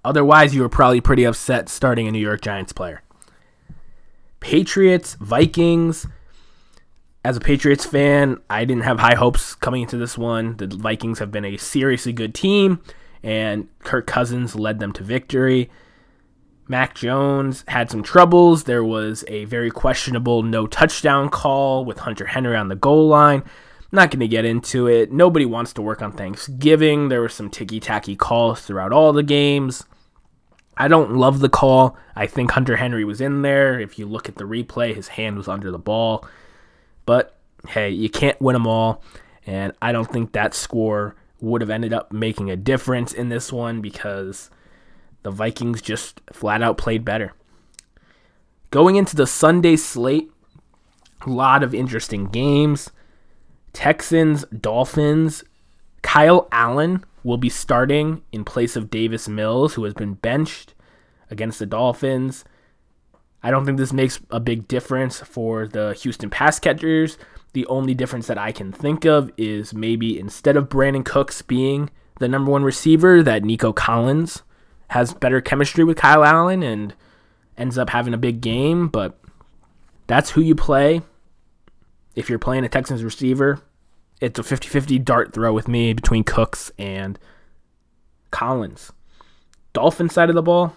Otherwise, 0.06 0.54
you 0.54 0.62
were 0.62 0.70
probably 0.70 1.02
pretty 1.02 1.24
upset 1.24 1.70
starting 1.70 2.08
a 2.08 2.12
New 2.12 2.20
York 2.20 2.42
Giants 2.42 2.74
player. 2.74 3.02
Patriots, 4.42 5.16
Vikings. 5.16 6.06
As 7.24 7.38
a 7.38 7.40
Patriots 7.40 7.86
fan, 7.86 8.38
I 8.50 8.66
didn't 8.66 8.84
have 8.84 9.00
high 9.00 9.16
hopes 9.16 9.56
coming 9.56 9.84
into 9.84 9.96
this 9.96 10.18
one. 10.18 10.58
The 10.58 10.68
Vikings 10.68 11.20
have 11.20 11.32
been 11.32 11.46
a 11.46 11.56
seriously 11.56 12.12
good 12.12 12.36
team, 12.36 12.82
and 13.24 13.70
Kirk 13.80 14.06
Cousins 14.06 14.56
led 14.56 14.80
them 14.80 14.92
to 14.94 15.04
victory. 15.04 15.70
Mac 16.68 16.96
Jones 16.96 17.64
had 17.68 17.92
some 17.92 18.04
troubles. 18.04 18.64
There 18.64 18.84
was 18.84 19.24
a 19.28 19.46
very 19.46 19.70
questionable 19.70 20.44
no 20.44 20.66
touchdown 20.66 21.30
call 21.30 21.84
with 21.86 22.00
Hunter 22.00 22.28
Henry 22.28 22.56
on 22.56 22.70
the 22.70 22.76
goal 22.76 23.08
line. 23.08 23.44
Not 23.92 24.10
going 24.10 24.22
to 24.22 24.28
get 24.28 24.46
into 24.46 24.88
it. 24.88 25.12
Nobody 25.12 25.46
wants 25.46 25.74
to 25.74 25.82
work 25.82 26.02
on 26.02 26.12
Thanksgiving. 26.12 27.10
There 27.10 27.22
were 27.22 27.30
some 27.30 27.50
ticky 27.50 27.80
tacky 27.80 28.16
calls 28.16 28.62
throughout 28.62 28.92
all 28.92 29.14
the 29.14 29.24
games. 29.24 29.84
I 30.76 30.88
don't 30.88 31.16
love 31.16 31.40
the 31.40 31.50
call. 31.50 31.96
I 32.16 32.26
think 32.26 32.52
Hunter 32.52 32.78
Henry 32.78 33.06
was 33.06 33.22
in 33.22 33.44
there. 33.44 33.80
If 33.80 34.00
you 34.00 34.08
look 34.08 34.28
at 34.28 34.38
the 34.38 34.46
replay, 34.46 34.96
his 34.96 35.10
hand 35.10 35.38
was 35.38 35.48
under 35.48 35.70
the 35.70 35.78
ball. 35.78 36.28
But 37.06 37.38
hey, 37.68 37.92
you 37.92 38.10
can't 38.10 38.42
win 38.42 38.54
them 38.54 38.66
all. 38.66 39.04
And 39.46 39.74
I 39.82 39.92
don't 39.92 40.12
think 40.12 40.32
that 40.32 40.56
score 40.56 41.16
would 41.40 41.62
have 41.62 41.70
ended 41.70 41.94
up 41.94 42.12
making 42.12 42.50
a 42.50 42.56
difference 42.56 43.14
in 43.14 43.30
this 43.30 43.52
one 43.52 43.82
because 43.82 44.50
the 45.24 45.32
Vikings 45.32 45.82
just 45.82 46.22
flat 46.32 46.62
out 46.62 46.78
played 46.78 47.04
better. 47.04 47.34
Going 48.72 48.96
into 48.96 49.16
the 49.16 49.28
Sunday 49.28 49.76
slate, 49.76 50.32
a 51.26 51.30
lot 51.30 51.64
of 51.64 51.74
interesting 51.74 52.26
games. 52.26 52.90
Texans, 53.72 54.46
Dolphins, 54.46 55.44
Kyle 56.02 56.48
Allen 56.52 57.04
will 57.24 57.38
be 57.38 57.50
starting 57.50 58.22
in 58.32 58.44
place 58.44 58.76
of 58.76 58.90
Davis 58.90 59.28
Mills, 59.28 59.74
who 59.74 59.84
has 59.86 59.94
been 59.94 60.16
benched 60.16 60.74
against 61.30 61.60
the 61.60 61.66
Dolphins. 61.66 62.44
I 63.42 63.52
don't 63.52 63.66
think 63.66 63.78
this 63.78 63.94
makes 63.94 64.20
a 64.30 64.40
big 64.40 64.68
difference 64.68 65.20
for 65.20 65.68
the 65.68 65.94
Houston 66.02 66.30
pass 66.30 66.60
catchers. 66.60 67.18
The 67.54 67.66
only 67.68 67.94
difference 67.94 68.28
that 68.28 68.38
I 68.38 68.52
can 68.52 68.72
think 68.72 69.06
of 69.06 69.32
is 69.38 69.74
maybe 69.74 70.20
instead 70.20 70.58
of 70.58 70.70
Brandin 70.70 71.06
Cooks 71.06 71.42
being 71.42 71.90
the 72.20 72.28
number 72.28 72.52
one 72.52 72.64
receiver, 72.64 73.24
that 73.24 73.44
Nico 73.44 73.74
Collins 73.74 74.44
has 74.94 75.14
better 75.14 75.42
chemistry 75.42 75.84
with 75.84 75.98
Kyle 75.98 76.24
Allen 76.24 76.64
and 76.64 76.94
ends 77.58 77.78
up 77.78 77.92
having 77.92 78.14
a 78.14 78.18
big 78.18 78.42
game. 78.42 78.88
But 78.88 79.20
that's 80.08 80.32
who 80.32 80.42
you 80.42 80.56
play 80.56 81.02
if 82.16 82.30
you're 82.30 82.40
playing 82.40 82.66
a 82.66 82.70
Texans 82.70 83.04
receiver 83.04 83.62
it's 84.24 84.40
a 84.40 84.44
50-50 84.44 85.04
dart 85.04 85.34
throw 85.34 85.52
with 85.52 85.68
me 85.68 85.92
between 85.92 86.24
Cooks 86.24 86.72
and 86.80 87.20
Collins. 88.32 88.94
Dolphin 89.74 90.10
side 90.10 90.30
of 90.30 90.36
the 90.36 90.42
ball, 90.42 90.74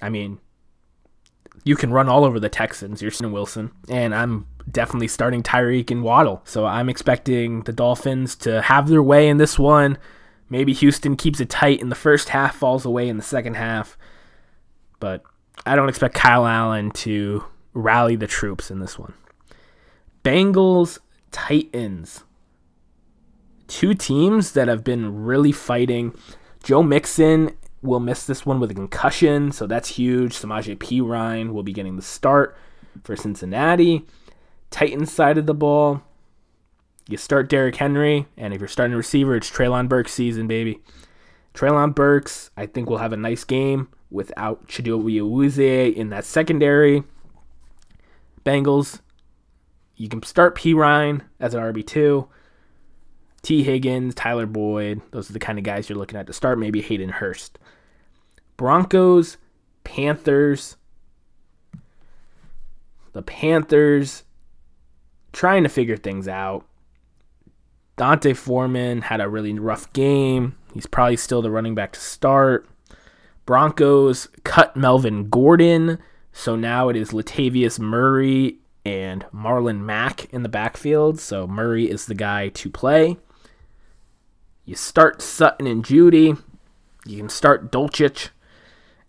I 0.00 0.08
mean, 0.08 0.38
you 1.64 1.76
can 1.76 1.92
run 1.92 2.08
all 2.08 2.24
over 2.24 2.40
the 2.40 2.48
Texans. 2.48 3.02
You're 3.02 3.10
seeing 3.10 3.30
Wilson, 3.30 3.72
and 3.90 4.14
I'm 4.14 4.46
definitely 4.70 5.08
starting 5.08 5.42
Tyreek 5.42 5.90
and 5.90 6.02
Waddle. 6.02 6.40
So 6.46 6.64
I'm 6.64 6.88
expecting 6.88 7.60
the 7.64 7.74
Dolphins 7.74 8.36
to 8.36 8.62
have 8.62 8.88
their 8.88 9.02
way 9.02 9.28
in 9.28 9.36
this 9.36 9.58
one. 9.58 9.98
Maybe 10.50 10.72
Houston 10.72 11.16
keeps 11.16 11.40
it 11.40 11.50
tight 11.50 11.80
in 11.80 11.88
the 11.88 11.94
first 11.94 12.30
half, 12.30 12.56
falls 12.56 12.84
away 12.84 13.08
in 13.08 13.16
the 13.16 13.22
second 13.22 13.54
half. 13.54 13.98
But 15.00 15.22
I 15.66 15.76
don't 15.76 15.88
expect 15.88 16.14
Kyle 16.14 16.46
Allen 16.46 16.90
to 16.92 17.44
rally 17.74 18.16
the 18.16 18.26
troops 18.26 18.70
in 18.70 18.80
this 18.80 18.98
one. 18.98 19.12
Bengals 20.24 20.98
Titans. 21.30 22.24
Two 23.66 23.92
teams 23.94 24.52
that 24.52 24.68
have 24.68 24.82
been 24.82 25.24
really 25.24 25.52
fighting. 25.52 26.14
Joe 26.62 26.82
Mixon 26.82 27.56
will 27.82 28.00
miss 28.00 28.26
this 28.26 28.44
one 28.44 28.60
with 28.60 28.70
a 28.70 28.74
concussion, 28.74 29.52
so 29.52 29.66
that's 29.66 29.88
huge. 29.88 30.34
Samaje 30.34 30.76
Perine 30.76 31.52
will 31.52 31.62
be 31.62 31.72
getting 31.72 31.96
the 31.96 32.02
start 32.02 32.56
for 33.04 33.14
Cincinnati. 33.14 34.06
Titans 34.70 35.12
side 35.12 35.38
of 35.38 35.46
the 35.46 35.54
ball, 35.54 36.02
you 37.08 37.16
start 37.16 37.48
Derrick 37.48 37.76
Henry, 37.76 38.26
and 38.36 38.52
if 38.52 38.60
you're 38.60 38.68
starting 38.68 38.94
a 38.94 38.98
receiver, 38.98 39.34
it's 39.34 39.50
Treylon 39.50 39.88
Burks 39.88 40.12
season, 40.12 40.46
baby. 40.46 40.80
Treylon 41.54 41.94
Burks, 41.94 42.50
I 42.56 42.66
think, 42.66 42.88
will 42.88 42.98
have 42.98 43.14
a 43.14 43.16
nice 43.16 43.44
game 43.44 43.88
without 44.10 44.68
Chidobe 44.68 45.20
Awuzie 45.20 45.94
in 45.94 46.10
that 46.10 46.26
secondary. 46.26 47.02
Bengals, 48.44 49.00
you 49.96 50.08
can 50.08 50.22
start 50.22 50.54
Perine 50.54 51.22
as 51.40 51.54
an 51.54 51.62
RB2. 51.62 52.28
Tee 53.40 53.62
Higgins, 53.62 54.14
Tyler 54.14 54.46
Boyd, 54.46 55.00
those 55.10 55.30
are 55.30 55.32
the 55.32 55.38
kind 55.38 55.58
of 55.58 55.64
guys 55.64 55.88
you're 55.88 55.98
looking 55.98 56.18
at 56.18 56.26
to 56.26 56.32
start. 56.32 56.58
Maybe 56.58 56.82
Hayden 56.82 57.08
Hurst. 57.08 57.58
Broncos, 58.58 59.38
Panthers. 59.84 60.76
The 63.12 63.22
Panthers 63.22 64.24
trying 65.32 65.62
to 65.62 65.68
figure 65.68 65.96
things 65.96 66.28
out. 66.28 66.67
D'Onta 67.98 68.32
Foreman 68.34 69.02
had 69.02 69.20
a 69.20 69.28
really 69.28 69.58
rough 69.58 69.92
game. 69.92 70.56
He's 70.72 70.86
probably 70.86 71.16
still 71.16 71.42
the 71.42 71.50
running 71.50 71.74
back 71.74 71.92
to 71.92 72.00
start. 72.00 72.68
Broncos 73.44 74.28
cut 74.44 74.76
Melvin 74.76 75.28
Gordon. 75.28 75.98
So 76.32 76.54
now 76.54 76.88
it 76.88 76.94
is 76.94 77.10
Latavius 77.10 77.80
Murray 77.80 78.58
and 78.84 79.26
Marlon 79.34 79.80
Mack 79.80 80.32
in 80.32 80.44
the 80.44 80.48
backfield. 80.48 81.18
So 81.18 81.48
Murray 81.48 81.90
is 81.90 82.06
the 82.06 82.14
guy 82.14 82.50
to 82.50 82.70
play. 82.70 83.16
You 84.64 84.76
start 84.76 85.20
Sutton 85.20 85.66
and 85.66 85.84
Jeudy. 85.84 86.38
You 87.04 87.16
can 87.16 87.28
start 87.28 87.72
Dulcich. 87.72 88.28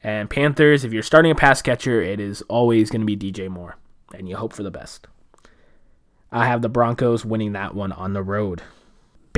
And 0.01 0.31
Panthers, 0.31 0.83
if 0.83 0.93
you're 0.93 1.03
starting 1.03 1.31
a 1.31 1.35
pass 1.35 1.61
catcher, 1.61 2.01
it 2.01 2.19
is 2.19 2.41
always 2.43 2.89
going 2.89 3.05
to 3.05 3.15
be 3.15 3.15
DJ 3.15 3.49
Moore. 3.49 3.77
And 4.15 4.27
you 4.27 4.37
hope 4.37 4.53
for 4.53 4.63
the 4.63 4.71
best. 4.71 5.05
I 6.31 6.47
have 6.47 6.63
the 6.63 6.69
Broncos 6.69 7.23
winning 7.23 7.51
that 7.51 7.75
one 7.75 7.91
on 7.91 8.13
the 8.13 8.23
road. 8.23 8.63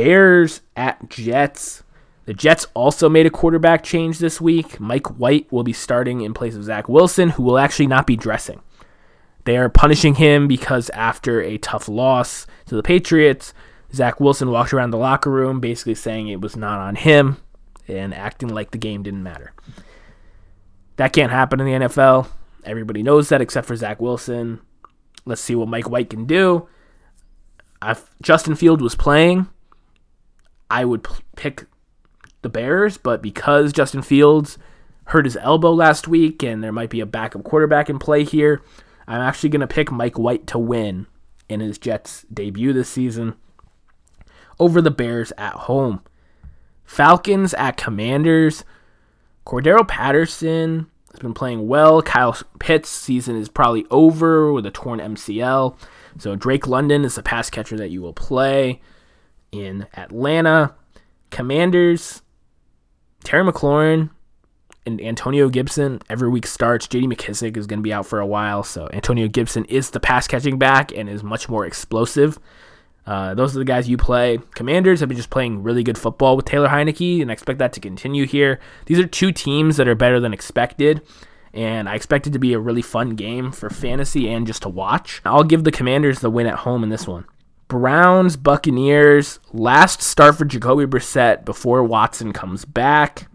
Bears 0.03 0.61
at 0.75 1.09
Jets. 1.09 1.83
The 2.25 2.33
Jets 2.33 2.65
also 2.73 3.07
made 3.07 3.27
a 3.27 3.29
quarterback 3.29 3.83
change 3.83 4.17
this 4.17 4.41
week. 4.41 4.79
Mike 4.79 5.19
White 5.19 5.51
will 5.51 5.63
be 5.63 5.73
starting 5.73 6.21
in 6.21 6.33
place 6.33 6.55
of 6.55 6.63
Zach 6.63 6.89
Wilson, 6.89 7.29
who 7.29 7.43
will 7.43 7.59
actually 7.59 7.85
not 7.85 8.07
be 8.07 8.15
dressing. 8.15 8.61
They 9.45 9.57
are 9.57 9.69
punishing 9.69 10.15
him 10.15 10.47
because 10.47 10.89
after 10.89 11.39
a 11.41 11.59
tough 11.59 11.87
loss 11.87 12.47
to 12.65 12.75
the 12.75 12.81
Patriots, 12.81 13.53
Zach 13.93 14.19
Wilson 14.19 14.49
walked 14.49 14.73
around 14.73 14.89
the 14.89 14.97
locker 14.97 15.29
room 15.29 15.59
basically 15.59 15.93
saying 15.93 16.29
it 16.29 16.41
was 16.41 16.55
not 16.55 16.79
on 16.79 16.95
him 16.95 17.37
and 17.87 18.11
acting 18.11 18.49
like 18.49 18.71
the 18.71 18.79
game 18.79 19.03
didn't 19.03 19.21
matter. 19.21 19.53
That 20.95 21.13
can't 21.13 21.31
happen 21.31 21.59
in 21.59 21.67
the 21.67 21.87
NFL. 21.87 22.27
Everybody 22.63 23.03
knows 23.03 23.29
that 23.29 23.41
except 23.41 23.67
for 23.67 23.75
Zach 23.75 24.01
Wilson. 24.01 24.61
Let's 25.25 25.41
see 25.41 25.53
what 25.53 25.67
Mike 25.67 25.91
White 25.91 26.09
can 26.09 26.25
do. 26.25 26.67
If 27.83 28.09
Justin 28.23 28.55
Field 28.55 28.81
was 28.81 28.95
playing, 28.95 29.47
I 30.71 30.85
would 30.85 31.05
pick 31.35 31.65
the 32.41 32.49
Bears, 32.49 32.97
but 32.97 33.21
because 33.21 33.73
Justin 33.73 34.01
Fields 34.01 34.57
hurt 35.05 35.25
his 35.25 35.35
elbow 35.35 35.73
last 35.73 36.07
week 36.07 36.41
and 36.41 36.63
there 36.63 36.71
might 36.71 36.89
be 36.89 37.01
a 37.01 37.05
backup 37.05 37.43
quarterback 37.43 37.89
in 37.89 37.99
play 37.99 38.23
here, 38.23 38.61
I'm 39.05 39.19
actually 39.19 39.49
going 39.49 39.61
to 39.61 39.67
pick 39.67 39.91
Mike 39.91 40.17
White 40.17 40.47
to 40.47 40.57
win 40.57 41.07
in 41.49 41.59
his 41.59 41.77
Jets 41.77 42.25
debut 42.33 42.71
this 42.71 42.87
season 42.87 43.35
over 44.59 44.81
the 44.81 44.91
Bears 44.91 45.33
at 45.37 45.53
home. 45.53 46.01
Falcons 46.85 47.53
at 47.55 47.75
Commanders. 47.75 48.63
Cordarrelle 49.45 49.87
Patterson 49.87 50.87
has 51.11 51.19
been 51.19 51.33
playing 51.33 51.67
well. 51.67 52.01
Kyle 52.01 52.37
Pitts' 52.59 52.87
season 52.87 53.35
is 53.35 53.49
probably 53.49 53.85
over 53.91 54.53
with 54.53 54.65
a 54.65 54.71
torn 54.71 54.99
MCL. 54.99 55.75
So 56.17 56.35
Drake 56.37 56.65
London 56.65 57.03
is 57.03 57.15
the 57.15 57.23
pass 57.23 57.49
catcher 57.49 57.75
that 57.75 57.89
you 57.89 58.01
will 58.01 58.13
play 58.13 58.79
in 59.51 59.87
Atlanta. 59.95 60.75
Commanders, 61.29 62.21
Terry 63.23 63.49
McLaurin 63.49 64.09
and 64.85 64.99
Antonio 65.01 65.49
Gibson 65.49 66.01
every 66.09 66.29
week 66.29 66.47
starts. 66.47 66.87
JD 66.87 67.13
McKissic 67.13 67.55
is 67.57 67.67
going 67.67 67.79
to 67.79 67.83
be 67.83 67.93
out 67.93 68.05
for 68.05 68.19
a 68.19 68.25
while, 68.25 68.63
so 68.63 68.89
Antonio 68.91 69.27
Gibson 69.27 69.65
is 69.65 69.91
the 69.91 69.99
pass 69.99 70.27
catching 70.27 70.57
back 70.57 70.91
and 70.91 71.09
is 71.09 71.23
much 71.23 71.47
more 71.47 71.65
explosive. 71.65 72.39
Uh, 73.05 73.33
those 73.33 73.55
are 73.55 73.59
the 73.59 73.65
guys 73.65 73.89
you 73.89 73.97
play. 73.97 74.39
Commanders 74.53 74.99
have 74.99 75.09
been 75.09 75.17
just 75.17 75.31
playing 75.31 75.63
really 75.63 75.83
good 75.83 75.97
football 75.97 76.35
with 76.35 76.45
Taylor 76.45 76.69
Heinicke, 76.69 77.21
and 77.21 77.31
I 77.31 77.33
expect 77.33 77.59
that 77.59 77.73
to 77.73 77.79
continue 77.79 78.25
here. 78.25 78.59
These 78.85 78.99
are 78.99 79.07
two 79.07 79.31
teams 79.31 79.77
that 79.77 79.87
are 79.87 79.95
better 79.95 80.19
than 80.19 80.33
expected, 80.33 81.01
and 81.53 81.89
I 81.89 81.95
expect 81.95 82.27
it 82.27 82.33
to 82.33 82.39
be 82.39 82.53
a 82.53 82.59
really 82.59 82.83
fun 82.83 83.11
game 83.11 83.51
for 83.51 83.69
fantasy 83.69 84.31
and 84.31 84.45
just 84.45 84.61
to 84.63 84.69
watch. 84.69 85.21
I'll 85.25 85.43
give 85.43 85.63
the 85.63 85.71
Commanders 85.71 86.19
the 86.19 86.29
win 86.29 86.47
at 86.47 86.59
home 86.59 86.83
in 86.83 86.89
this 86.89 87.07
one. 87.07 87.25
Browns, 87.71 88.35
Buccaneers, 88.35 89.39
last 89.53 90.01
start 90.01 90.35
for 90.35 90.43
Jacoby 90.43 90.85
Brissett 90.85 91.45
before 91.45 91.81
Watson 91.85 92.33
comes 92.33 92.65
back. 92.65 93.29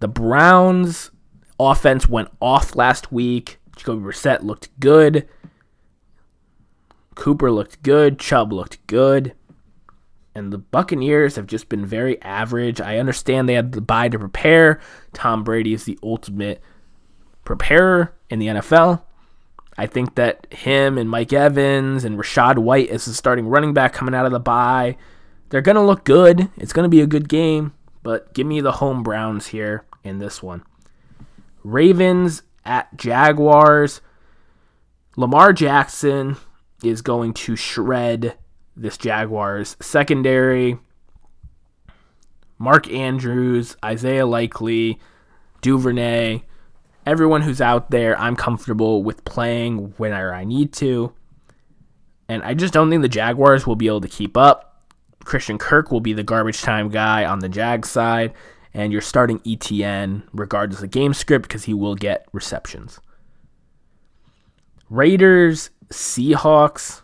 The 0.00 0.06
Browns 0.06 1.10
offense 1.58 2.06
went 2.06 2.28
off 2.40 2.76
last 2.76 3.10
week. 3.10 3.58
Jacoby 3.74 4.02
Brissett 4.02 4.42
looked 4.42 4.68
good. 4.80 5.26
Cooper 7.14 7.50
looked 7.50 7.82
good. 7.82 8.18
Chubb 8.18 8.52
looked 8.52 8.86
good. 8.86 9.32
And 10.34 10.52
the 10.52 10.58
Buccaneers 10.58 11.36
have 11.36 11.46
just 11.46 11.70
been 11.70 11.86
very 11.86 12.20
average. 12.20 12.82
I 12.82 12.98
understand 12.98 13.48
they 13.48 13.54
had 13.54 13.72
the 13.72 13.80
bye 13.80 14.10
to 14.10 14.18
prepare. 14.18 14.78
Tom 15.14 15.42
Brady 15.42 15.72
is 15.72 15.84
the 15.84 15.98
ultimate 16.02 16.60
preparer 17.46 18.14
in 18.28 18.40
the 18.40 18.48
NFL. 18.48 19.04
I 19.78 19.86
think 19.86 20.14
that 20.16 20.46
him 20.52 20.98
and 20.98 21.08
Mike 21.08 21.32
Evans 21.32 22.04
and 22.04 22.18
Rachaad 22.18 22.58
White 22.58 22.90
as 22.90 23.04
the 23.04 23.14
starting 23.14 23.46
running 23.46 23.72
back 23.72 23.92
coming 23.92 24.14
out 24.14 24.26
of 24.26 24.32
the 24.32 24.40
bye, 24.40 24.96
they're 25.48 25.60
going 25.60 25.76
to 25.76 25.82
look 25.82 26.04
good. 26.04 26.50
It's 26.56 26.72
going 26.72 26.84
to 26.84 26.88
be 26.88 27.00
a 27.00 27.06
good 27.06 27.28
game, 27.28 27.72
but 28.02 28.32
give 28.34 28.46
me 28.46 28.60
the 28.60 28.72
home 28.72 29.02
Browns 29.02 29.48
here 29.48 29.84
in 30.04 30.18
this 30.18 30.42
one. 30.42 30.62
Ravens 31.62 32.42
at 32.64 32.96
Jaguars. 32.96 34.00
Lamar 35.16 35.52
Jackson 35.52 36.36
is 36.82 37.02
going 37.02 37.34
to 37.34 37.56
shred 37.56 38.36
this 38.76 38.96
Jaguars 38.96 39.76
secondary. 39.80 40.78
Mark 42.58 42.90
Andrews, 42.90 43.76
Isaiah 43.84 44.26
Likely, 44.26 45.00
Duvernay, 45.62 46.42
everyone 47.06 47.42
who's 47.42 47.60
out 47.60 47.90
there, 47.90 48.18
I'm 48.18 48.36
comfortable 48.36 49.02
with 49.02 49.24
playing 49.24 49.94
whenever 49.96 50.34
I 50.34 50.44
need 50.44 50.72
to. 50.74 51.12
And 52.28 52.42
I 52.42 52.54
just 52.54 52.72
don't 52.72 52.90
think 52.90 53.02
the 53.02 53.08
Jaguars 53.08 53.66
will 53.66 53.76
be 53.76 53.88
able 53.88 54.00
to 54.02 54.08
keep 54.08 54.36
up. 54.36 54.84
Christian 55.24 55.58
Kirk 55.58 55.90
will 55.90 56.00
be 56.00 56.12
the 56.12 56.22
garbage 56.22 56.62
time 56.62 56.88
guy 56.88 57.24
on 57.24 57.40
the 57.40 57.48
Jag 57.48 57.84
side, 57.84 58.32
and 58.72 58.92
you're 58.92 59.00
starting 59.00 59.40
ETN 59.40 60.22
regardless 60.32 60.82
of 60.82 60.90
game 60.90 61.12
script 61.12 61.48
because 61.48 61.64
he 61.64 61.74
will 61.74 61.94
get 61.94 62.26
receptions. 62.32 63.00
Raiders, 64.88 65.70
Seahawks. 65.88 67.02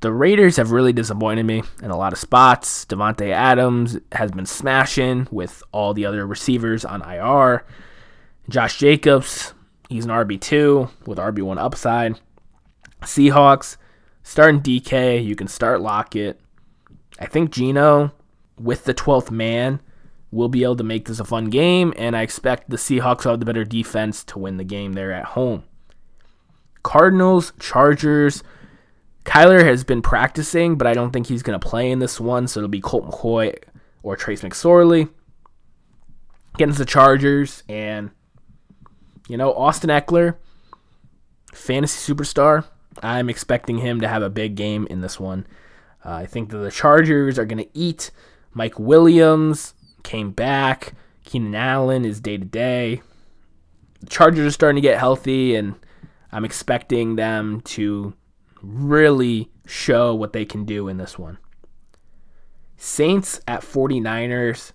The 0.00 0.12
Raiders 0.12 0.56
have 0.56 0.70
really 0.70 0.94
disappointed 0.94 1.44
me 1.44 1.62
in 1.82 1.90
a 1.90 1.96
lot 1.96 2.12
of 2.12 2.18
spots. 2.18 2.86
Davante 2.86 3.30
Adams 3.30 3.98
has 4.12 4.30
been 4.30 4.46
smashing 4.46 5.28
with 5.30 5.62
all 5.72 5.92
the 5.92 6.06
other 6.06 6.26
receivers 6.26 6.84
on 6.84 7.02
IR. 7.02 7.66
Josh 8.50 8.78
Jacobs, 8.78 9.54
he's 9.88 10.04
an 10.04 10.10
RB2 10.10 11.06
with 11.06 11.18
RB1 11.18 11.56
upside. 11.58 12.20
Seahawks, 13.02 13.76
starting 14.24 14.60
DK, 14.60 15.24
you 15.24 15.36
can 15.36 15.46
start 15.46 15.80
Lockett. 15.80 16.40
I 17.20 17.26
think 17.26 17.52
Geno, 17.52 18.12
with 18.58 18.84
the 18.84 18.94
12th 18.94 19.30
man, 19.30 19.80
will 20.32 20.48
be 20.48 20.64
able 20.64 20.76
to 20.76 20.84
make 20.84 21.06
this 21.06 21.20
a 21.20 21.24
fun 21.24 21.46
game, 21.46 21.94
and 21.96 22.16
I 22.16 22.22
expect 22.22 22.70
the 22.70 22.76
Seahawks 22.76 23.22
have 23.22 23.38
the 23.38 23.46
better 23.46 23.64
defense 23.64 24.24
to 24.24 24.38
win 24.38 24.56
the 24.56 24.64
game 24.64 24.94
there 24.94 25.12
at 25.12 25.26
home. 25.26 25.62
Cardinals, 26.82 27.52
Chargers. 27.60 28.42
Kyler 29.24 29.64
has 29.64 29.84
been 29.84 30.02
practicing, 30.02 30.76
but 30.76 30.86
I 30.88 30.94
don't 30.94 31.12
think 31.12 31.28
he's 31.28 31.42
going 31.42 31.58
to 31.58 31.64
play 31.64 31.90
in 31.90 32.00
this 32.00 32.18
one, 32.18 32.48
so 32.48 32.58
it'll 32.60 32.68
be 32.68 32.80
Colt 32.80 33.06
McCoy 33.06 33.56
or 34.02 34.16
Trace 34.16 34.42
McSorley 34.42 35.08
against 36.54 36.78
the 36.78 36.84
Chargers. 36.84 37.62
And, 37.68 38.10
you 39.30 39.36
know, 39.36 39.54
Austin 39.54 39.90
Ekeler, 39.90 40.34
fantasy 41.52 42.12
superstar. 42.12 42.64
I'm 43.00 43.30
expecting 43.30 43.78
him 43.78 44.00
to 44.00 44.08
have 44.08 44.24
a 44.24 44.28
big 44.28 44.56
game 44.56 44.88
in 44.90 45.02
this 45.02 45.20
one. 45.20 45.46
Uh, 46.04 46.14
I 46.14 46.26
think 46.26 46.50
that 46.50 46.58
the 46.58 46.70
Chargers 46.72 47.38
are 47.38 47.44
going 47.44 47.62
to 47.62 47.70
eat. 47.72 48.10
Mike 48.52 48.80
Williams 48.80 49.74
came 50.02 50.32
back. 50.32 50.94
Keenan 51.22 51.54
Allen 51.54 52.04
is 52.04 52.20
day 52.20 52.38
to 52.38 52.44
day. 52.44 53.02
The 54.00 54.06
Chargers 54.06 54.46
are 54.46 54.50
starting 54.50 54.82
to 54.82 54.88
get 54.88 54.98
healthy, 54.98 55.54
and 55.54 55.76
I'm 56.32 56.44
expecting 56.44 57.14
them 57.14 57.60
to 57.66 58.14
really 58.60 59.48
show 59.64 60.12
what 60.12 60.32
they 60.32 60.44
can 60.44 60.64
do 60.64 60.88
in 60.88 60.96
this 60.96 61.16
one. 61.16 61.38
Saints 62.76 63.40
at 63.46 63.60
49ers. 63.60 64.72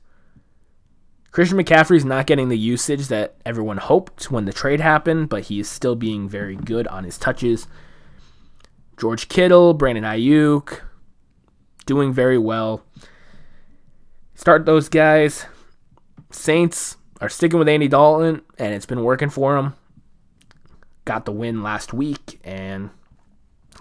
Christian 1.36 1.58
McCaffrey's 1.58 2.06
not 2.06 2.28
getting 2.28 2.48
the 2.48 2.58
usage 2.58 3.10
that 3.10 3.36
everyone 3.46 3.76
hoped 3.76 4.32
when 4.32 4.46
the 4.46 4.54
trade 4.54 4.80
happened, 4.80 5.28
but 5.28 5.44
he 5.44 5.60
is 5.60 5.68
still 5.68 5.94
being 5.94 6.30
very 6.30 6.56
good 6.56 6.88
on 6.88 7.04
his 7.04 7.18
touches. 7.18 7.68
George 8.96 9.28
Kittle, 9.28 9.74
Brandon 9.74 10.06
Aiyuk, 10.06 10.80
doing 11.86 12.14
very 12.14 12.38
well. 12.38 12.86
Start 14.34 14.66
those 14.66 14.88
guys. 14.88 15.46
Saints 16.32 16.96
are 17.20 17.28
sticking 17.28 17.60
with 17.60 17.68
Andy 17.68 17.90
Dalton, 17.90 18.42
and 18.58 18.74
it's 18.74 18.86
been 18.86 19.04
working 19.04 19.30
for 19.30 19.58
him. 19.58 19.74
got 21.04 21.26
the 21.26 21.34
win 21.34 21.62
last 21.62 21.92
week, 21.92 22.40
and 22.46 22.92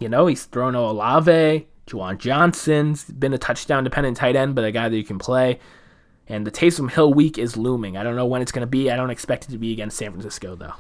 you 0.01 0.09
know 0.09 0.27
he's 0.27 0.43
thrown 0.43 0.75
Olave, 0.75 1.69
Juwan 1.87 2.19
Johnson's 2.19 3.05
been 3.05 3.33
a 3.33 3.39
touchdown 3.39 3.85
dependent 3.85 4.17
tight 4.17 4.35
end, 4.35 4.57
but 4.57 4.65
a 4.65 4.73
guy 4.73 4.89
that 4.89 4.97
you 4.97 5.05
can 5.05 5.21
play. 5.21 5.61
And 6.29 6.47
the 6.47 6.51
Taysom 6.51 6.91
Hill 6.91 7.13
week 7.13 7.39
is 7.39 7.57
looming. 7.57 7.97
I 7.97 8.03
don't 8.03 8.17
know 8.17 8.27
when 8.27 8.41
it's 8.41 8.53
going 8.53 8.63
to 8.63 8.67
be. 8.67 8.91
I 8.91 8.97
don't 8.97 9.11
expect 9.11 9.45
it 9.45 9.51
to 9.51 9.59
be 9.59 9.73
against 9.73 9.99
San 9.99 10.11
Francisco 10.11 10.57
though. 10.57 10.75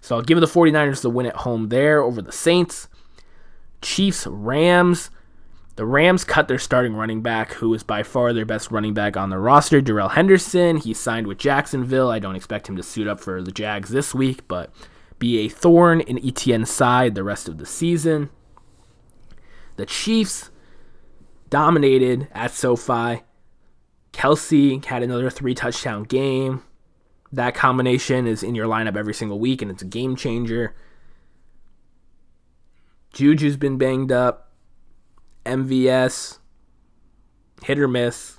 So 0.00 0.16
I'll 0.16 0.22
give 0.22 0.40
the 0.40 0.46
49ers 0.46 1.02
the 1.02 1.10
win 1.10 1.26
at 1.26 1.36
home 1.36 1.68
there 1.68 2.02
over 2.02 2.20
the 2.20 2.32
Saints. 2.32 2.88
Chiefs, 3.80 4.26
Rams. 4.26 5.10
The 5.76 5.86
Rams 5.86 6.24
cut 6.24 6.48
their 6.48 6.58
starting 6.58 6.94
running 6.94 7.22
back, 7.22 7.52
who 7.54 7.72
is 7.72 7.82
by 7.82 8.02
far 8.02 8.32
their 8.32 8.44
best 8.44 8.70
running 8.70 8.92
back 8.92 9.16
on 9.16 9.30
the 9.30 9.38
roster, 9.38 9.80
Darrell 9.80 10.10
Henderson. 10.10 10.76
He 10.76 10.92
signed 10.92 11.26
with 11.26 11.38
Jacksonville. 11.38 12.10
I 12.10 12.18
don't 12.18 12.36
expect 12.36 12.68
him 12.68 12.76
to 12.76 12.82
suit 12.82 13.08
up 13.08 13.20
for 13.20 13.42
the 13.42 13.52
Jags 13.52 13.88
this 13.88 14.14
week, 14.14 14.46
but 14.48 14.70
be 15.18 15.38
a 15.38 15.48
thorn 15.48 16.00
in 16.00 16.18
ETN's 16.18 16.70
side 16.70 17.14
the 17.14 17.24
rest 17.24 17.48
of 17.48 17.58
the 17.58 17.64
season. 17.64 18.28
The 19.76 19.86
Chiefs 19.86 20.50
dominated 21.48 22.28
at 22.32 22.50
SoFi. 22.50 23.22
Kelce 24.12 24.84
had 24.84 25.02
another 25.02 25.30
three 25.30 25.54
touchdown 25.54 26.04
game. 26.04 26.62
That 27.32 27.54
combination 27.54 28.26
is 28.26 28.42
in 28.42 28.54
your 28.54 28.66
lineup 28.66 28.96
every 28.96 29.14
single 29.14 29.38
week, 29.38 29.62
and 29.62 29.70
it's 29.70 29.82
a 29.82 29.86
game 29.86 30.16
changer. 30.16 30.74
Juju's 33.14 33.56
been 33.56 33.78
banged 33.78 34.12
up. 34.12 34.50
MVS, 35.44 36.38
hit 37.64 37.78
or 37.78 37.88
miss. 37.88 38.38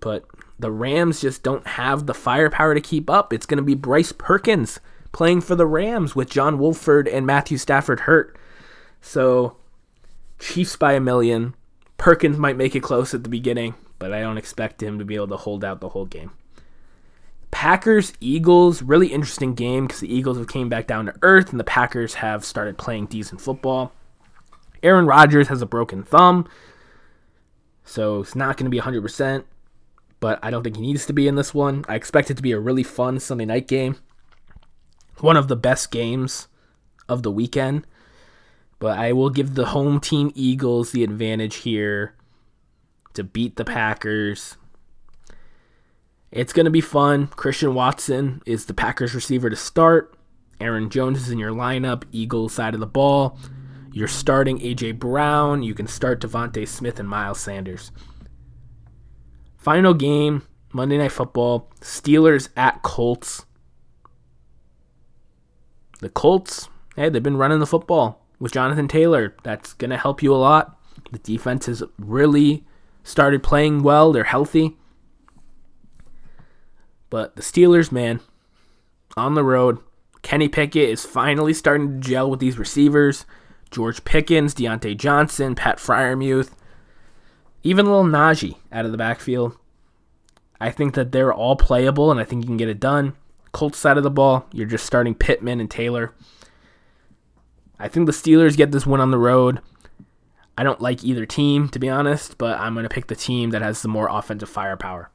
But 0.00 0.24
the 0.58 0.70
Rams 0.70 1.20
just 1.20 1.42
don't 1.42 1.66
have 1.66 2.06
the 2.06 2.14
firepower 2.14 2.74
to 2.74 2.80
keep 2.80 3.10
up. 3.10 3.32
It's 3.32 3.46
going 3.46 3.58
to 3.58 3.62
be 3.62 3.74
Bryce 3.74 4.12
Perkins 4.12 4.80
playing 5.12 5.40
for 5.40 5.54
the 5.54 5.66
Rams 5.66 6.14
with 6.14 6.30
John 6.30 6.58
Wolford 6.58 7.08
and 7.08 7.26
Matthew 7.26 7.58
Stafford 7.58 8.00
hurt. 8.00 8.38
So, 9.00 9.56
Chiefs 10.38 10.76
by 10.76 10.92
a 10.92 11.00
million. 11.00 11.54
Perkins 11.96 12.36
might 12.38 12.56
make 12.56 12.76
it 12.76 12.82
close 12.82 13.14
at 13.14 13.22
the 13.22 13.28
beginning, 13.28 13.74
but 13.98 14.12
I 14.12 14.20
don't 14.20 14.38
expect 14.38 14.82
him 14.82 14.98
to 14.98 15.04
be 15.04 15.14
able 15.14 15.28
to 15.28 15.36
hold 15.36 15.64
out 15.64 15.80
the 15.80 15.90
whole 15.90 16.06
game. 16.06 16.32
Packers 17.50 18.12
Eagles, 18.20 18.82
really 18.82 19.08
interesting 19.08 19.54
game 19.54 19.86
because 19.86 20.00
the 20.00 20.14
Eagles 20.14 20.36
have 20.36 20.48
came 20.48 20.68
back 20.68 20.86
down 20.86 21.06
to 21.06 21.14
earth 21.22 21.50
and 21.50 21.60
the 21.60 21.64
Packers 21.64 22.14
have 22.14 22.44
started 22.44 22.76
playing 22.76 23.06
decent 23.06 23.40
football. 23.40 23.92
Aaron 24.82 25.06
Rodgers 25.06 25.48
has 25.48 25.62
a 25.62 25.66
broken 25.66 26.02
thumb, 26.02 26.46
so 27.84 28.20
it's 28.20 28.36
not 28.36 28.56
going 28.56 28.66
to 28.66 28.70
be 28.70 28.80
100%, 28.80 29.44
but 30.20 30.38
I 30.42 30.50
don't 30.50 30.62
think 30.62 30.76
he 30.76 30.82
needs 30.82 31.06
to 31.06 31.12
be 31.12 31.28
in 31.28 31.36
this 31.36 31.54
one. 31.54 31.84
I 31.88 31.94
expect 31.94 32.30
it 32.30 32.36
to 32.36 32.42
be 32.42 32.52
a 32.52 32.60
really 32.60 32.82
fun 32.82 33.18
Sunday 33.20 33.46
night 33.46 33.68
game 33.68 33.96
one 35.20 35.36
of 35.36 35.48
the 35.48 35.56
best 35.56 35.90
games 35.90 36.48
of 37.08 37.22
the 37.22 37.30
weekend. 37.30 37.86
But 38.78 38.98
I 38.98 39.12
will 39.12 39.30
give 39.30 39.54
the 39.54 39.66
home 39.66 40.00
team 40.00 40.32
Eagles 40.34 40.92
the 40.92 41.02
advantage 41.02 41.56
here 41.56 42.14
to 43.16 43.24
beat 43.24 43.56
the 43.56 43.64
Packers. 43.64 44.56
It's 46.30 46.52
going 46.52 46.64
to 46.64 46.70
be 46.70 46.80
fun. 46.80 47.28
Christian 47.28 47.74
Watson 47.74 48.42
is 48.46 48.66
the 48.66 48.74
Packers 48.74 49.14
receiver 49.14 49.50
to 49.50 49.56
start. 49.56 50.16
Aaron 50.60 50.90
Jones 50.90 51.18
is 51.18 51.30
in 51.30 51.38
your 51.38 51.52
lineup, 51.52 52.04
Eagles 52.12 52.54
side 52.54 52.74
of 52.74 52.80
the 52.80 52.86
ball. 52.86 53.38
You're 53.92 54.08
starting 54.08 54.58
AJ 54.58 54.98
Brown. 54.98 55.62
You 55.62 55.74
can 55.74 55.86
start 55.86 56.20
DeVonta 56.20 56.66
Smith 56.68 56.98
and 56.98 57.08
Miles 57.08 57.40
Sanders. 57.40 57.92
Final 59.56 59.94
game, 59.94 60.42
Monday 60.72 60.98
Night 60.98 61.12
Football. 61.12 61.70
Steelers 61.80 62.48
at 62.56 62.82
Colts. 62.82 63.46
The 66.00 66.10
Colts, 66.10 66.68
hey, 66.94 67.08
they've 67.08 67.22
been 67.22 67.38
running 67.38 67.60
the 67.60 67.66
football 67.66 68.26
with 68.38 68.52
Jonathan 68.52 68.86
Taylor. 68.86 69.34
That's 69.42 69.72
going 69.72 69.90
to 69.90 69.96
help 69.96 70.22
you 70.22 70.34
a 70.34 70.36
lot. 70.36 70.78
The 71.10 71.18
defense 71.18 71.68
is 71.68 71.82
really 71.98 72.64
started 73.06 73.42
playing 73.42 73.82
well. 73.82 74.12
They're 74.12 74.24
healthy. 74.24 74.76
But 77.08 77.36
the 77.36 77.42
Steelers, 77.42 77.92
man, 77.92 78.20
on 79.16 79.34
the 79.34 79.44
road. 79.44 79.78
Kenny 80.22 80.48
Pickett 80.48 80.90
is 80.90 81.04
finally 81.04 81.54
starting 81.54 82.00
to 82.00 82.08
gel 82.08 82.28
with 82.28 82.40
these 82.40 82.58
receivers. 82.58 83.24
George 83.70 84.04
Pickens, 84.04 84.54
Diontae 84.54 84.96
Johnson, 84.96 85.54
Pat 85.54 85.78
Freiermuth, 85.78 86.52
even 87.62 87.86
little 87.86 88.04
Najee 88.04 88.56
out 88.72 88.84
of 88.84 88.92
the 88.92 88.98
backfield. 88.98 89.56
I 90.60 90.70
think 90.70 90.94
that 90.94 91.12
they're 91.12 91.32
all 91.32 91.56
playable, 91.56 92.10
and 92.10 92.18
I 92.18 92.24
think 92.24 92.42
you 92.42 92.46
can 92.46 92.56
get 92.56 92.68
it 92.68 92.80
done. 92.80 93.14
Colts 93.52 93.78
side 93.78 93.96
of 93.96 94.02
the 94.02 94.10
ball, 94.10 94.46
you're 94.52 94.66
just 94.66 94.86
starting 94.86 95.14
Pittman 95.14 95.60
and 95.60 95.70
Taylor. 95.70 96.14
I 97.78 97.88
think 97.88 98.06
the 98.06 98.12
Steelers 98.12 98.56
get 98.56 98.72
this 98.72 98.86
win 98.86 99.00
on 99.00 99.10
the 99.10 99.18
road. 99.18 99.60
I 100.58 100.62
don't 100.62 100.80
like 100.80 101.04
either 101.04 101.26
team, 101.26 101.68
to 101.70 101.78
be 101.78 101.88
honest, 101.88 102.38
but 102.38 102.58
I'm 102.58 102.74
going 102.74 102.84
to 102.84 102.94
pick 102.94 103.08
the 103.08 103.16
team 103.16 103.50
that 103.50 103.62
has 103.62 103.82
the 103.82 103.88
more 103.88 104.08
offensive 104.10 104.48
firepower. 104.48 105.10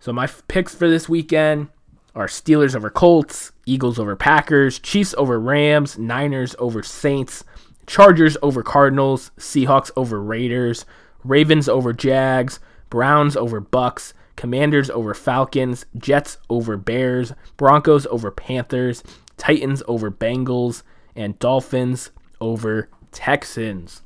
So 0.00 0.12
my 0.12 0.26
picks 0.48 0.74
for 0.74 0.88
this 0.88 1.08
weekend 1.08 1.68
are 2.14 2.26
Steelers 2.26 2.74
over 2.74 2.90
Colts, 2.90 3.52
Eagles 3.66 3.98
over 3.98 4.16
Packers, 4.16 4.78
Chiefs 4.78 5.14
over 5.16 5.38
Rams, 5.38 5.98
Niners 5.98 6.56
over 6.58 6.82
Saints, 6.82 7.44
Chargers 7.86 8.36
over 8.42 8.62
Cardinals, 8.62 9.30
Seahawks 9.38 9.90
over 9.96 10.20
Raiders, 10.20 10.84
Ravens 11.22 11.68
over 11.68 11.92
Jags, 11.92 12.58
Browns 12.88 13.36
over 13.36 13.60
Bucs, 13.60 14.14
Commanders 14.36 14.90
over 14.90 15.14
Falcons, 15.14 15.84
Jets 15.96 16.38
over 16.48 16.76
Bears, 16.76 17.32
Broncos 17.56 18.06
over 18.06 18.30
Panthers, 18.30 19.04
Titans 19.36 19.82
over 19.86 20.10
Bengals, 20.10 20.82
and 21.14 21.38
Dolphins 21.38 22.10
over 22.40 22.88
Texans. 23.12 24.02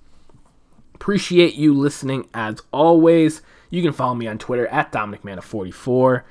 Appreciate 0.94 1.55
you 1.55 1.75
listening 1.75 2.29
as 2.35 2.61
always. 2.73 3.42
You 3.70 3.83
can 3.83 3.92
follow 3.92 4.14
me 4.14 4.27
on 4.27 4.38
Twitter 4.38 4.66
at 4.68 4.92
DominicMana44. 4.92 6.23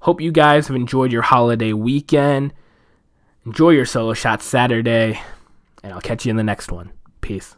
Hope 0.00 0.20
you 0.20 0.30
guys 0.30 0.68
have 0.68 0.76
enjoyed 0.76 1.12
your 1.12 1.22
holiday 1.22 1.72
weekend. 1.72 2.52
Enjoy 3.44 3.70
your 3.70 3.86
solo 3.86 4.14
shot 4.14 4.42
Saturday, 4.42 5.20
and 5.82 5.92
I'll 5.92 6.00
catch 6.00 6.24
you 6.24 6.30
in 6.30 6.36
the 6.36 6.44
next 6.44 6.70
one. 6.70 6.92
Peace. 7.20 7.56